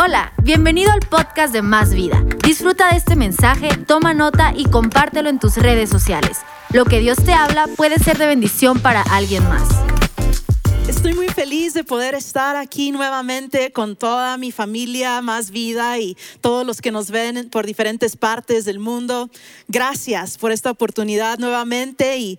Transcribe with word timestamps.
Hola, 0.00 0.32
bienvenido 0.44 0.92
al 0.92 1.00
podcast 1.00 1.52
de 1.52 1.60
Más 1.60 1.92
Vida. 1.92 2.24
Disfruta 2.44 2.92
de 2.92 2.98
este 2.98 3.16
mensaje, 3.16 3.68
toma 3.84 4.14
nota 4.14 4.52
y 4.54 4.64
compártelo 4.66 5.28
en 5.28 5.40
tus 5.40 5.56
redes 5.56 5.90
sociales. 5.90 6.38
Lo 6.72 6.84
que 6.84 7.00
Dios 7.00 7.18
te 7.18 7.32
habla 7.32 7.66
puede 7.76 7.98
ser 7.98 8.16
de 8.16 8.28
bendición 8.28 8.78
para 8.78 9.02
alguien 9.02 9.42
más. 9.48 9.68
Estoy 10.88 11.14
muy 11.14 11.26
feliz 11.26 11.74
de 11.74 11.82
poder 11.82 12.14
estar 12.14 12.54
aquí 12.54 12.92
nuevamente 12.92 13.72
con 13.72 13.96
toda 13.96 14.38
mi 14.38 14.52
familia, 14.52 15.20
más 15.20 15.50
vida 15.50 15.98
y 15.98 16.16
todos 16.40 16.64
los 16.64 16.80
que 16.80 16.92
nos 16.92 17.10
ven 17.10 17.50
por 17.50 17.66
diferentes 17.66 18.16
partes 18.16 18.64
del 18.64 18.78
mundo. 18.78 19.30
Gracias 19.66 20.38
por 20.38 20.52
esta 20.52 20.70
oportunidad 20.70 21.40
nuevamente 21.40 22.18
y 22.18 22.38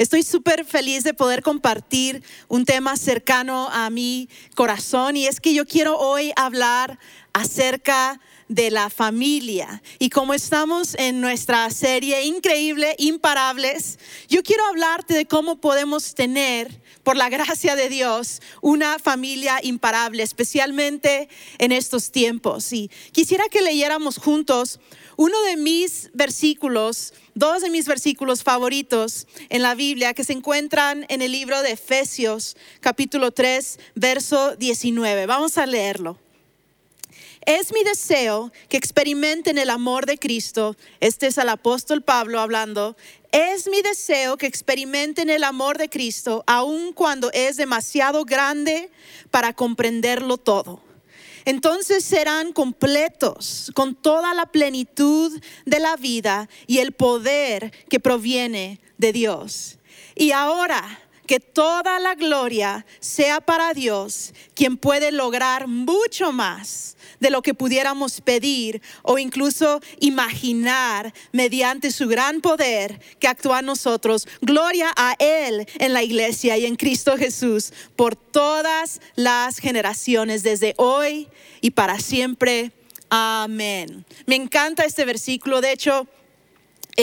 estoy 0.00 0.22
súper 0.22 0.64
feliz 0.64 1.04
de 1.04 1.12
poder 1.12 1.42
compartir 1.42 2.22
un 2.48 2.64
tema 2.64 2.96
cercano 2.96 3.68
a 3.70 3.90
mi 3.90 4.30
corazón 4.54 5.14
y 5.14 5.26
es 5.26 5.40
que 5.40 5.52
yo 5.52 5.66
quiero 5.66 5.98
hoy 5.98 6.32
hablar 6.36 6.98
acerca 7.34 8.18
de 8.48 8.70
la 8.70 8.88
familia. 8.88 9.82
Y 9.98 10.08
como 10.08 10.32
estamos 10.32 10.94
en 10.98 11.20
nuestra 11.20 11.68
serie 11.68 12.24
increíble, 12.24 12.96
imparables, 12.96 13.98
yo 14.26 14.42
quiero 14.42 14.64
hablarte 14.66 15.12
de 15.12 15.26
cómo 15.26 15.60
podemos 15.60 16.14
tener 16.14 16.80
por 17.02 17.18
la 17.18 17.28
gracia 17.28 17.76
de 17.76 17.90
Dios, 17.90 18.40
una 18.62 18.98
familia 18.98 19.60
imparable, 19.62 20.22
especialmente 20.22 21.28
en 21.58 21.72
estos 21.72 22.10
tiempos. 22.10 22.72
Y 22.72 22.90
quisiera 23.12 23.44
que 23.50 23.60
leyéramos 23.60 24.16
juntos 24.16 24.80
uno 25.20 25.38
de 25.42 25.58
mis 25.58 26.08
versículos, 26.14 27.12
dos 27.34 27.60
de 27.60 27.68
mis 27.68 27.86
versículos 27.86 28.42
favoritos 28.42 29.26
en 29.50 29.60
la 29.60 29.74
Biblia 29.74 30.14
que 30.14 30.24
se 30.24 30.32
encuentran 30.32 31.04
en 31.10 31.20
el 31.20 31.30
libro 31.30 31.60
de 31.60 31.72
Efesios, 31.72 32.56
capítulo 32.80 33.30
3, 33.30 33.78
verso 33.96 34.56
19. 34.56 35.26
Vamos 35.26 35.58
a 35.58 35.66
leerlo. 35.66 36.16
Es 37.44 37.70
mi 37.70 37.84
deseo 37.84 38.50
que 38.70 38.78
experimenten 38.78 39.58
el 39.58 39.68
amor 39.68 40.06
de 40.06 40.16
Cristo. 40.16 40.74
Este 41.00 41.26
es 41.26 41.36
el 41.36 41.50
apóstol 41.50 42.00
Pablo 42.00 42.40
hablando. 42.40 42.96
Es 43.30 43.68
mi 43.68 43.82
deseo 43.82 44.38
que 44.38 44.46
experimenten 44.46 45.28
el 45.28 45.44
amor 45.44 45.76
de 45.76 45.90
Cristo, 45.90 46.44
aun 46.46 46.94
cuando 46.94 47.30
es 47.32 47.58
demasiado 47.58 48.24
grande 48.24 48.90
para 49.30 49.52
comprenderlo 49.52 50.38
todo. 50.38 50.80
Entonces 51.44 52.04
serán 52.04 52.52
completos 52.52 53.70
con 53.74 53.94
toda 53.94 54.34
la 54.34 54.46
plenitud 54.46 55.40
de 55.64 55.80
la 55.80 55.96
vida 55.96 56.48
y 56.66 56.78
el 56.78 56.92
poder 56.92 57.72
que 57.88 58.00
proviene 58.00 58.80
de 58.98 59.12
Dios. 59.12 59.78
Y 60.14 60.32
ahora, 60.32 61.00
que 61.30 61.38
toda 61.38 62.00
la 62.00 62.16
gloria 62.16 62.84
sea 62.98 63.40
para 63.40 63.72
Dios, 63.72 64.34
quien 64.52 64.76
puede 64.76 65.12
lograr 65.12 65.68
mucho 65.68 66.32
más 66.32 66.96
de 67.20 67.30
lo 67.30 67.40
que 67.40 67.54
pudiéramos 67.54 68.20
pedir 68.20 68.82
o 69.02 69.16
incluso 69.16 69.80
imaginar 70.00 71.14
mediante 71.30 71.92
su 71.92 72.08
gran 72.08 72.40
poder 72.40 73.00
que 73.20 73.28
actúa 73.28 73.60
en 73.60 73.66
nosotros. 73.66 74.26
Gloria 74.40 74.92
a 74.96 75.14
Él 75.20 75.68
en 75.78 75.92
la 75.92 76.02
iglesia 76.02 76.58
y 76.58 76.66
en 76.66 76.74
Cristo 76.74 77.16
Jesús 77.16 77.72
por 77.94 78.16
todas 78.16 79.00
las 79.14 79.58
generaciones, 79.58 80.42
desde 80.42 80.74
hoy 80.78 81.28
y 81.60 81.70
para 81.70 82.00
siempre. 82.00 82.72
Amén. 83.08 84.04
Me 84.26 84.34
encanta 84.34 84.82
este 84.82 85.04
versículo. 85.04 85.60
De 85.60 85.70
hecho, 85.70 86.08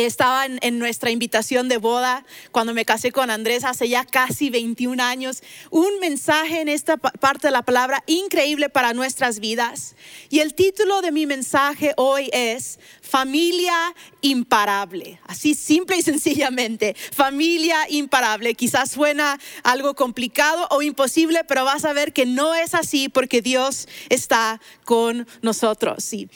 estaba 0.06 0.46
en, 0.46 0.80
nuestra 0.80 1.12
invitación 1.12 1.70
de 1.70 1.78
boda 1.78 2.26
cuando 2.52 2.74
me 2.74 2.86
casé 2.86 3.12
con 3.12 3.30
Andrés 3.30 3.64
hace 3.64 3.90
ya 3.90 4.06
casi 4.06 4.50
21 4.50 5.02
años. 5.02 5.42
Un 5.70 6.00
mensaje 6.00 6.62
en 6.62 6.68
esta 6.68 6.98
parte 6.98 7.48
de 7.48 7.52
la 7.52 7.62
palabra 7.62 8.04
increíble 8.06 8.70
para 8.70 8.94
nuestras 8.94 9.40
vidas. 9.40 9.96
Y 10.30 10.40
el 10.40 10.54
título 10.54 11.02
de 11.02 11.12
mi 11.12 11.26
mensaje 11.26 11.94
hoy 11.98 12.30
es 12.34 12.80
Familia 13.02 13.96
imparable. 14.22 15.20
Así 15.26 15.56
simple 15.56 15.98
y 15.98 16.02
sencillamente. 16.02 16.96
Familia 17.12 17.90
imparable. 17.90 18.54
Quizás 18.56 18.92
suena 18.92 19.40
algo 19.64 19.96
complicado 19.96 20.68
o 20.72 20.82
imposible, 20.82 21.44
pero 21.46 21.66
vas 21.66 21.86
a 21.86 21.94
ver 21.94 22.14
que 22.14 22.26
no 22.26 22.54
es 22.56 22.74
así 22.74 23.10
porque 23.10 23.42
Dios 23.42 23.88
está 24.10 24.60
con 24.84 25.28
nosotros. 25.42 26.14
Y 26.14 26.30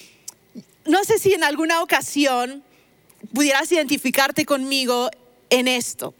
no 0.86 1.04
sé 1.04 1.20
si 1.20 1.34
en 1.34 1.44
alguna 1.44 1.82
ocasión 1.82 2.64
pudieras 3.34 3.72
identificarte 3.72 4.46
conmigo 4.46 5.10
en 5.50 5.68
esto. 5.68 6.14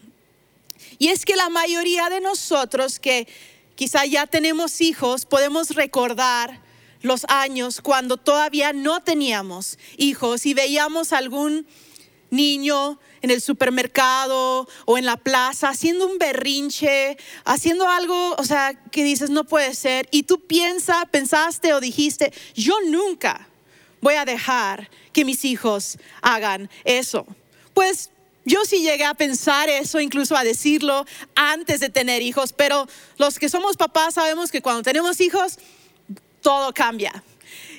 Y 0.98 1.08
es 1.08 1.24
que 1.24 1.36
la 1.36 1.48
mayoría 1.48 2.08
de 2.10 2.20
nosotros 2.20 2.98
que 2.98 3.26
quizá 3.74 4.04
ya 4.06 4.26
tenemos 4.26 4.80
hijos, 4.80 5.26
podemos 5.26 5.70
recordar 5.70 6.60
los 7.00 7.24
años 7.28 7.80
cuando 7.80 8.16
todavía 8.16 8.72
no 8.72 9.02
teníamos 9.02 9.78
hijos 9.96 10.46
y 10.46 10.54
veíamos 10.54 11.12
algún 11.12 11.66
niño 12.30 12.98
en 13.20 13.30
el 13.30 13.40
supermercado 13.40 14.68
o 14.84 14.98
en 14.98 15.04
la 15.04 15.16
plaza 15.16 15.68
haciendo 15.68 16.06
un 16.06 16.18
berrinche, 16.18 17.16
haciendo 17.44 17.88
algo, 17.88 18.34
o 18.36 18.44
sea, 18.44 18.74
que 18.90 19.04
dices 19.04 19.30
no 19.30 19.44
puede 19.44 19.74
ser 19.74 20.08
y 20.10 20.24
tú 20.24 20.40
piensas, 20.40 21.04
pensaste 21.10 21.74
o 21.74 21.80
dijiste, 21.80 22.32
yo 22.54 22.74
nunca 22.86 23.48
voy 24.00 24.14
a 24.14 24.24
dejar 24.24 24.90
que 25.12 25.24
mis 25.24 25.44
hijos 25.44 25.98
hagan 26.20 26.70
eso. 26.84 27.26
Pues 27.74 28.10
yo 28.44 28.64
sí 28.64 28.82
llegué 28.82 29.04
a 29.04 29.14
pensar 29.14 29.68
eso, 29.68 30.00
incluso 30.00 30.36
a 30.36 30.44
decirlo 30.44 31.06
antes 31.34 31.80
de 31.80 31.88
tener 31.88 32.22
hijos, 32.22 32.52
pero 32.52 32.88
los 33.18 33.38
que 33.38 33.48
somos 33.48 33.76
papás 33.76 34.14
sabemos 34.14 34.50
que 34.50 34.62
cuando 34.62 34.82
tenemos 34.82 35.20
hijos, 35.20 35.58
todo 36.40 36.72
cambia. 36.74 37.22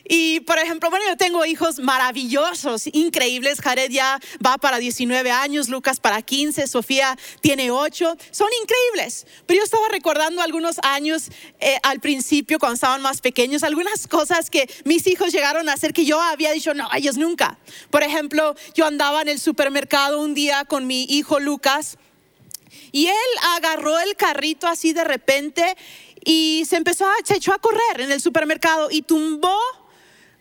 Y 0.05 0.41
por 0.41 0.59
ejemplo, 0.59 0.89
bueno, 0.89 1.05
yo 1.07 1.15
tengo 1.15 1.45
hijos 1.45 1.79
maravillosos, 1.79 2.87
increíbles. 2.87 3.61
Jared 3.61 3.89
ya 3.89 4.19
va 4.45 4.57
para 4.57 4.77
19 4.77 5.31
años, 5.31 5.69
Lucas 5.69 5.99
para 6.01 6.21
15, 6.21 6.67
Sofía 6.67 7.17
tiene 7.39 7.71
8. 7.71 8.17
Son 8.31 8.49
increíbles. 8.61 9.25
Pero 9.45 9.59
yo 9.59 9.63
estaba 9.63 9.87
recordando 9.89 10.41
algunos 10.41 10.77
años 10.83 11.29
eh, 11.61 11.77
al 11.83 12.01
principio, 12.01 12.59
cuando 12.59 12.75
estaban 12.75 13.01
más 13.01 13.21
pequeños, 13.21 13.63
algunas 13.63 14.07
cosas 14.07 14.49
que 14.49 14.69
mis 14.83 15.07
hijos 15.07 15.31
llegaron 15.31 15.69
a 15.69 15.73
hacer 15.73 15.93
que 15.93 16.03
yo 16.03 16.21
había 16.21 16.51
dicho, 16.51 16.73
no, 16.73 16.89
ellos 16.93 17.15
nunca. 17.15 17.57
Por 17.89 18.03
ejemplo, 18.03 18.55
yo 18.73 18.85
andaba 18.85 19.21
en 19.21 19.29
el 19.29 19.39
supermercado 19.39 20.19
un 20.19 20.33
día 20.33 20.65
con 20.65 20.85
mi 20.85 21.03
hijo 21.03 21.39
Lucas. 21.39 21.97
Y 22.91 23.07
él 23.07 23.15
agarró 23.55 23.97
el 23.99 24.15
carrito 24.15 24.67
así 24.67 24.93
de 24.93 25.03
repente 25.03 25.75
y 26.25 26.63
se 26.67 26.75
empezó 26.75 27.05
a, 27.05 27.13
se 27.23 27.35
echó 27.35 27.53
a 27.53 27.59
correr 27.59 27.99
en 27.99 28.11
el 28.11 28.21
supermercado 28.21 28.89
y 28.91 29.01
tumbó 29.01 29.57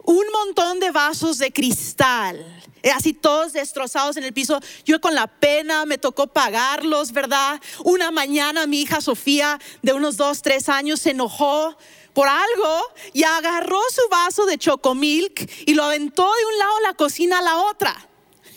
un 0.04 0.24
montón 0.32 0.80
de 0.80 0.90
vasos 0.90 1.38
de 1.38 1.52
cristal, 1.52 2.62
eh, 2.82 2.90
así 2.90 3.12
todos 3.12 3.52
destrozados 3.52 4.16
en 4.16 4.24
el 4.24 4.32
piso. 4.32 4.60
Yo 4.84 5.00
con 5.00 5.14
la 5.14 5.26
pena 5.26 5.86
me 5.86 5.98
tocó 5.98 6.26
pagarlos, 6.26 7.12
¿verdad? 7.12 7.60
Una 7.84 8.10
mañana 8.10 8.66
mi 8.66 8.82
hija 8.82 9.00
Sofía, 9.00 9.58
de 9.82 9.92
unos 9.92 10.16
dos, 10.16 10.42
tres 10.42 10.68
años, 10.68 11.00
se 11.00 11.10
enojó 11.10 11.76
por 12.12 12.28
algo 12.28 12.82
y 13.12 13.22
agarró 13.22 13.80
su 13.90 14.02
vaso 14.10 14.46
de 14.46 14.58
chocomilk 14.58 15.50
y 15.66 15.74
lo 15.74 15.84
aventó 15.84 16.22
de 16.22 16.46
un 16.52 16.58
lado 16.58 16.76
de 16.76 16.82
la 16.82 16.94
cocina 16.94 17.38
a 17.38 17.42
la 17.42 17.56
otra. 17.58 17.96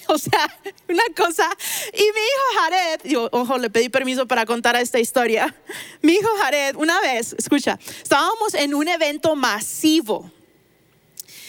O 0.08 0.20
sea, 0.20 0.56
una 0.88 1.04
cosa. 1.18 1.50
Y 1.92 1.98
mi 1.98 2.04
hijo 2.04 2.60
Jared, 2.60 3.02
yo, 3.06 3.28
ojo, 3.32 3.58
le 3.58 3.72
pedí 3.72 3.90
permiso 3.90 4.28
para 4.28 4.46
contar 4.46 4.76
esta 4.76 5.00
historia. 5.00 5.56
Mi 6.04 6.14
hijo 6.14 6.30
Jared, 6.38 6.76
una 6.76 7.02
vez, 7.02 7.34
escucha, 7.40 7.80
estábamos 8.04 8.54
en 8.54 8.76
un 8.76 8.88
evento 8.88 9.36
masivo 9.36 10.32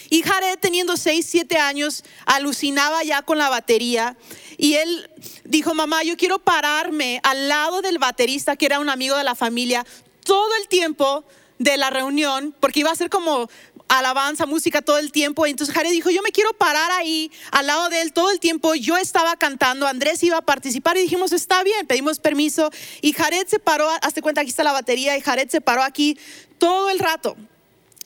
y 0.09 0.21
Jared, 0.21 0.57
teniendo 0.59 0.97
6, 0.97 1.25
7 1.29 1.57
años, 1.57 2.03
alucinaba 2.25 3.03
ya 3.03 3.21
con 3.21 3.37
la 3.37 3.49
batería. 3.49 4.17
Y 4.57 4.75
él 4.75 5.09
dijo, 5.43 5.73
mamá, 5.73 6.03
yo 6.03 6.17
quiero 6.17 6.39
pararme 6.39 7.19
al 7.23 7.47
lado 7.47 7.81
del 7.81 7.99
baterista, 7.99 8.55
que 8.55 8.65
era 8.65 8.79
un 8.79 8.89
amigo 8.89 9.17
de 9.17 9.23
la 9.23 9.35
familia, 9.35 9.85
todo 10.23 10.49
el 10.61 10.67
tiempo 10.67 11.25
de 11.59 11.77
la 11.77 11.89
reunión, 11.89 12.55
porque 12.59 12.81
iba 12.81 12.91
a 12.91 12.95
ser 12.95 13.09
como 13.09 13.49
alabanza, 13.87 14.45
música 14.45 14.81
todo 14.81 14.97
el 14.97 15.11
tiempo. 15.11 15.45
Entonces 15.45 15.73
Jared 15.73 15.91
dijo, 15.91 16.09
yo 16.09 16.21
me 16.21 16.31
quiero 16.31 16.53
parar 16.53 16.91
ahí 16.91 17.31
al 17.51 17.67
lado 17.67 17.89
de 17.89 18.01
él 18.01 18.13
todo 18.13 18.31
el 18.31 18.39
tiempo. 18.39 18.75
Yo 18.75 18.97
estaba 18.97 19.37
cantando, 19.37 19.87
Andrés 19.87 20.21
iba 20.23 20.37
a 20.37 20.41
participar 20.41 20.97
y 20.97 21.01
dijimos, 21.01 21.31
está 21.31 21.63
bien, 21.63 21.87
pedimos 21.87 22.19
permiso. 22.19 22.69
Y 23.01 23.13
Jared 23.13 23.47
se 23.47 23.59
paró, 23.59 23.89
hazte 24.01 24.21
cuenta, 24.21 24.41
aquí 24.41 24.49
está 24.49 24.63
la 24.63 24.73
batería, 24.73 25.17
y 25.17 25.21
Jared 25.21 25.49
se 25.49 25.61
paró 25.61 25.83
aquí 25.83 26.17
todo 26.57 26.89
el 26.89 26.99
rato. 26.99 27.35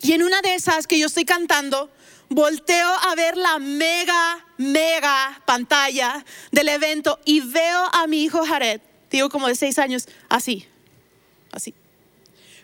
Y 0.01 0.13
en 0.13 0.23
una 0.23 0.41
de 0.41 0.55
esas 0.55 0.87
que 0.87 0.97
yo 0.97 1.07
estoy 1.07 1.25
cantando, 1.25 1.91
volteo 2.29 2.89
a 3.09 3.15
ver 3.15 3.37
la 3.37 3.59
mega, 3.59 4.45
mega 4.57 5.41
pantalla 5.45 6.25
del 6.51 6.69
evento 6.69 7.19
y 7.25 7.41
veo 7.41 7.89
a 7.93 8.07
mi 8.07 8.23
hijo 8.23 8.45
Jared, 8.45 8.81
digo 9.11 9.29
como 9.29 9.47
de 9.47 9.55
seis 9.55 9.77
años, 9.77 10.07
así. 10.29 10.67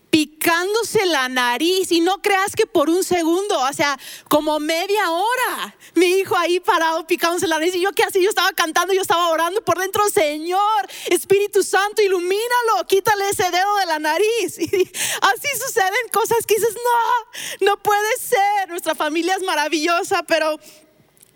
Picándose 0.10 1.06
la 1.06 1.28
nariz 1.30 1.92
y 1.92 2.00
no 2.00 2.22
creas 2.22 2.56
que 2.56 2.66
por 2.66 2.90
un 2.90 3.04
segundo, 3.04 3.60
o 3.60 3.74
sea, 3.74 4.00
como 4.30 4.60
media 4.60 5.12
hora, 5.12 5.76
mi 5.96 6.06
hijo 6.06 6.36
ahí 6.38 6.60
parado 6.60 7.06
picándose 7.06 7.48
la 7.48 7.60
nariz 7.60 7.76
y 7.76 7.82
yo 7.82 7.92
qué 7.92 8.04
hacía, 8.04 8.22
yo 8.22 8.30
estaba 8.30 8.52
cantando, 8.54 8.94
yo 8.94 9.02
estaba 9.02 9.30
orando 9.30 9.64
por 9.64 9.78
dentro, 9.80 10.08
Señor, 10.10 10.88
Espíritu 11.10 11.62
Santo, 11.64 12.02
ilumínalo, 12.02 12.88
quítale 12.88 13.30
ese 13.30 13.52
dedo 13.52 13.76
de 13.78 13.86
la 13.86 14.00
nariz. 14.00 14.58
Y 14.78 14.82
así 14.82 15.48
suceden 15.60 16.10
cosas 16.12 16.46
que 16.46 16.56
dices, 16.56 16.76
no, 16.76 17.68
no 17.68 17.78
puede 17.82 18.18
ser, 18.20 18.70
nuestra 18.70 18.96
familia 18.96 19.36
es 19.36 19.44
maravillosa, 19.44 20.24
pero 20.24 20.60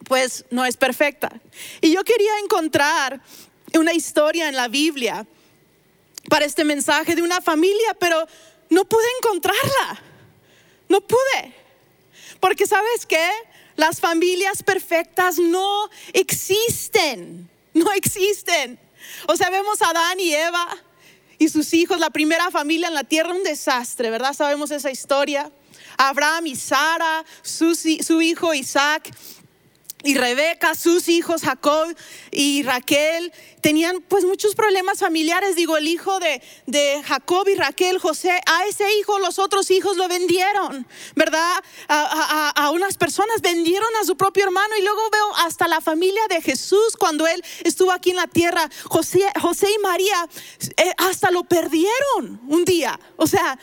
pues 0.05 0.45
no 0.49 0.65
es 0.65 0.77
perfecta. 0.77 1.31
Y 1.81 1.93
yo 1.93 2.03
quería 2.03 2.37
encontrar 2.43 3.21
una 3.73 3.93
historia 3.93 4.49
en 4.49 4.55
la 4.55 4.67
Biblia 4.67 5.25
para 6.29 6.45
este 6.45 6.63
mensaje 6.63 7.15
de 7.15 7.21
una 7.21 7.41
familia, 7.41 7.95
pero 7.99 8.27
no 8.71 8.85
pude 8.85 9.05
encontrarla. 9.19 10.01
No 10.89 11.01
pude. 11.01 11.53
Porque 12.39 12.65
sabes 12.65 13.05
qué? 13.05 13.29
Las 13.75 13.99
familias 13.99 14.63
perfectas 14.63 15.37
no 15.37 15.89
existen. 16.13 17.49
No 17.73 17.91
existen. 17.91 18.79
O 19.27 19.35
sea, 19.35 19.49
vemos 19.49 19.81
a 19.81 19.89
Adán 19.89 20.19
y 20.19 20.33
Eva 20.33 20.67
y 21.37 21.49
sus 21.49 21.73
hijos, 21.73 21.99
la 21.99 22.11
primera 22.11 22.49
familia 22.49 22.87
en 22.87 22.93
la 22.93 23.03
tierra, 23.03 23.33
un 23.33 23.43
desastre, 23.43 24.09
¿verdad? 24.09 24.33
Sabemos 24.33 24.71
esa 24.71 24.89
historia. 24.89 25.51
Abraham 25.97 26.47
y 26.47 26.55
Sara, 26.55 27.25
su, 27.41 27.75
su 27.75 28.21
hijo 28.21 28.53
Isaac 28.53 29.11
y 30.03 30.15
Rebeca, 30.15 30.75
sus 30.75 31.09
hijos 31.09 31.41
Jacob 31.41 31.95
y 32.31 32.63
Raquel, 32.63 33.31
tenían 33.61 34.01
pues 34.07 34.25
muchos 34.25 34.55
problemas 34.55 34.99
familiares. 34.99 35.55
Digo, 35.55 35.77
el 35.77 35.87
hijo 35.87 36.19
de, 36.19 36.41
de, 36.65 37.01
Jacob 37.03 37.47
y 37.47 37.55
Raquel, 37.55 37.99
José, 37.99 38.31
a 38.45 38.65
ese 38.65 38.85
hijo 38.97 39.19
los 39.19 39.39
otros 39.39 39.71
hijos 39.71 39.97
lo 39.97 40.07
vendieron, 40.07 40.87
¿verdad? 41.15 41.63
A, 41.87 42.49
a, 42.55 42.69
unas 42.71 42.97
personas 42.97 43.41
vendieron 43.41 43.89
a 44.01 44.05
su 44.05 44.17
propio 44.17 44.43
hermano 44.43 44.75
y 44.77 44.81
luego 44.81 45.01
veo 45.11 45.35
hasta 45.37 45.67
la 45.67 45.81
familia 45.81 46.21
de 46.29 46.41
Jesús 46.41 46.95
cuando 46.97 47.27
él 47.27 47.43
estuvo 47.63 47.91
aquí 47.91 48.11
en 48.11 48.17
la 48.17 48.27
tierra. 48.27 48.69
José, 48.85 49.25
José 49.39 49.67
y 49.71 49.81
María 49.81 50.27
eh, 50.77 50.93
hasta 50.97 51.31
lo 51.31 51.43
perdieron 51.43 52.41
un 52.47 52.65
día. 52.65 52.99
O 53.17 53.27
sea, 53.27 53.57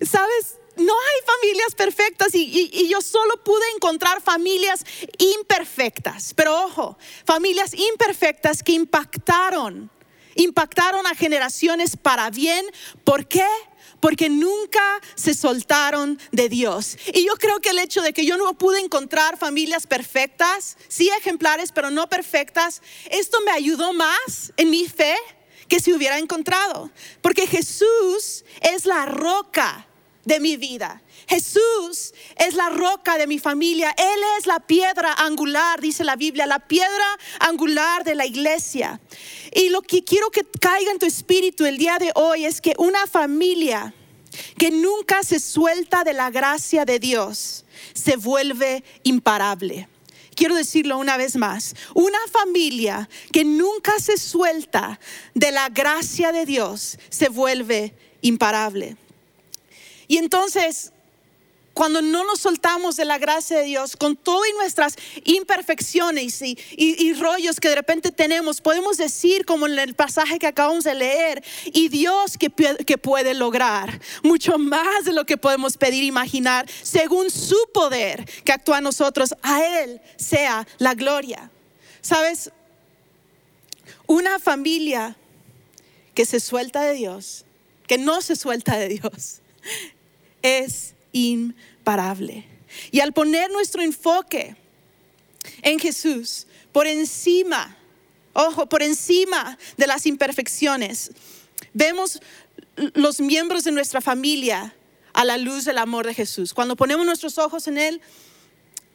¿sabes? 0.00 0.56
No 0.76 0.92
hay 0.92 1.20
familias 1.26 1.74
perfectas 1.74 2.34
y, 2.34 2.88
yo 2.88 3.00
solo 3.00 3.42
pude 3.42 3.64
encontrar 3.74 4.20
familias 4.22 4.84
imperfectas. 5.18 6.34
Pero 6.34 6.64
ojo, 6.64 6.98
familias 7.24 7.72
imperfectas 7.74 8.62
que 8.62 8.72
impactaron, 8.72 9.90
impactaron 10.34 11.06
a 11.06 11.14
generaciones 11.14 11.96
para 11.96 12.30
bien. 12.30 12.64
¿Por 13.04 13.26
qué? 13.26 13.46
Porque 14.00 14.28
nunca 14.28 15.00
se 15.14 15.34
soltaron 15.34 16.18
de 16.32 16.48
Dios. 16.48 16.98
Y 17.12 17.24
yo 17.24 17.34
creo 17.36 17.60
que 17.60 17.70
el 17.70 17.78
hecho 17.78 18.02
de 18.02 18.12
que 18.12 18.26
yo 18.26 18.36
no 18.36 18.52
pude 18.54 18.80
encontrar 18.80 19.38
familias 19.38 19.86
perfectas, 19.86 20.76
sí 20.88 21.08
ejemplares, 21.18 21.72
pero 21.72 21.90
no 21.90 22.08
perfectas, 22.08 22.82
esto 23.10 23.40
me 23.40 23.52
ayudó 23.52 23.92
más 23.92 24.52
en 24.56 24.70
mi 24.70 24.86
fe 24.86 25.16
que 25.68 25.80
si 25.80 25.92
hubiera 25.92 26.18
encontrado. 26.18 26.90
Porque 27.22 27.46
Jesús 27.46 28.44
es 28.60 28.84
la 28.86 29.06
roca 29.06 29.85
de 30.26 30.40
mi 30.40 30.58
vida. 30.58 31.00
Jesús 31.26 32.12
es 32.36 32.54
la 32.54 32.68
roca 32.68 33.16
de 33.16 33.26
mi 33.26 33.38
familia. 33.38 33.94
Él 33.96 34.20
es 34.38 34.46
la 34.46 34.60
piedra 34.60 35.14
angular, 35.14 35.80
dice 35.80 36.04
la 36.04 36.16
Biblia, 36.16 36.46
la 36.46 36.58
piedra 36.58 37.06
angular 37.40 38.04
de 38.04 38.14
la 38.14 38.26
iglesia. 38.26 39.00
Y 39.54 39.70
lo 39.70 39.80
que 39.80 40.04
quiero 40.04 40.30
que 40.30 40.44
caiga 40.60 40.90
en 40.90 40.98
tu 40.98 41.06
espíritu 41.06 41.64
el 41.64 41.78
día 41.78 41.98
de 41.98 42.12
hoy 42.14 42.44
es 42.44 42.60
que 42.60 42.74
una 42.76 43.06
familia 43.06 43.94
que 44.58 44.70
nunca 44.70 45.22
se 45.22 45.40
suelta 45.40 46.04
de 46.04 46.12
la 46.12 46.30
gracia 46.30 46.84
de 46.84 46.98
Dios 46.98 47.64
se 47.94 48.16
vuelve 48.16 48.84
imparable. 49.04 49.88
Quiero 50.34 50.54
decirlo 50.54 50.98
una 50.98 51.16
vez 51.16 51.36
más, 51.36 51.74
una 51.94 52.18
familia 52.30 53.08
que 53.32 53.44
nunca 53.44 53.92
se 53.98 54.18
suelta 54.18 55.00
de 55.34 55.50
la 55.50 55.70
gracia 55.70 56.30
de 56.30 56.44
Dios 56.44 56.98
se 57.08 57.30
vuelve 57.30 57.94
imparable. 58.20 58.96
Y 60.08 60.18
entonces, 60.18 60.92
cuando 61.76 62.00
no 62.00 62.24
nos 62.24 62.40
soltamos 62.40 62.96
de 62.96 63.04
la 63.04 63.18
gracia 63.18 63.58
de 63.58 63.64
Dios, 63.64 63.98
con 63.98 64.16
todas 64.16 64.48
nuestras 64.56 64.96
imperfecciones 65.24 66.40
y, 66.40 67.12
rollos 67.12 67.60
que 67.60 67.68
de 67.68 67.74
repente 67.74 68.10
tenemos, 68.12 68.62
podemos 68.62 68.96
decir, 68.96 69.44
como 69.44 69.66
en 69.66 69.78
el 69.78 69.94
pasaje 69.94 70.38
que 70.38 70.46
acabamos 70.46 70.84
de 70.84 70.94
leer, 70.94 71.44
y 71.66 71.88
Dios 71.88 72.38
que, 72.38 72.50
que 72.50 72.96
puede 72.96 73.34
lograr 73.34 74.00
mucho 74.22 74.56
más 74.56 75.04
de 75.04 75.12
lo 75.12 75.26
que 75.26 75.36
podemos 75.36 75.76
pedir, 75.76 76.02
imaginar, 76.02 76.66
según 76.82 77.30
su 77.30 77.58
poder 77.74 78.24
que 78.42 78.52
actúa 78.52 78.78
en 78.78 78.84
nosotros, 78.84 79.34
a 79.42 79.62
Él 79.62 80.00
sea 80.16 80.66
la 80.78 80.94
gloria. 80.94 81.50
¿Sabes? 82.00 82.52
Una 84.06 84.38
familia 84.38 85.14
que 86.14 86.24
se 86.24 86.40
suelta 86.40 86.80
de 86.80 86.94
Dios, 86.94 87.44
que 87.86 87.98
no 87.98 88.22
se 88.22 88.34
suelta 88.34 88.78
de 88.78 88.88
Dios, 88.88 89.42
es 90.46 90.94
imparable. 91.12 92.44
Y 92.90 93.00
al 93.00 93.12
poner 93.12 93.50
nuestro 93.50 93.82
enfoque 93.82 94.56
en 95.62 95.78
Jesús, 95.78 96.46
por 96.72 96.86
encima, 96.86 97.76
ojo, 98.32 98.66
por 98.66 98.82
encima 98.82 99.58
de 99.76 99.86
las 99.86 100.06
imperfecciones, 100.06 101.10
vemos 101.72 102.20
los 102.94 103.20
miembros 103.20 103.64
de 103.64 103.72
nuestra 103.72 104.00
familia 104.00 104.74
a 105.12 105.24
la 105.24 105.38
luz 105.38 105.64
del 105.64 105.78
amor 105.78 106.06
de 106.06 106.14
Jesús. 106.14 106.52
Cuando 106.52 106.76
ponemos 106.76 107.06
nuestros 107.06 107.38
ojos 107.38 107.66
en 107.68 107.78
Él, 107.78 108.00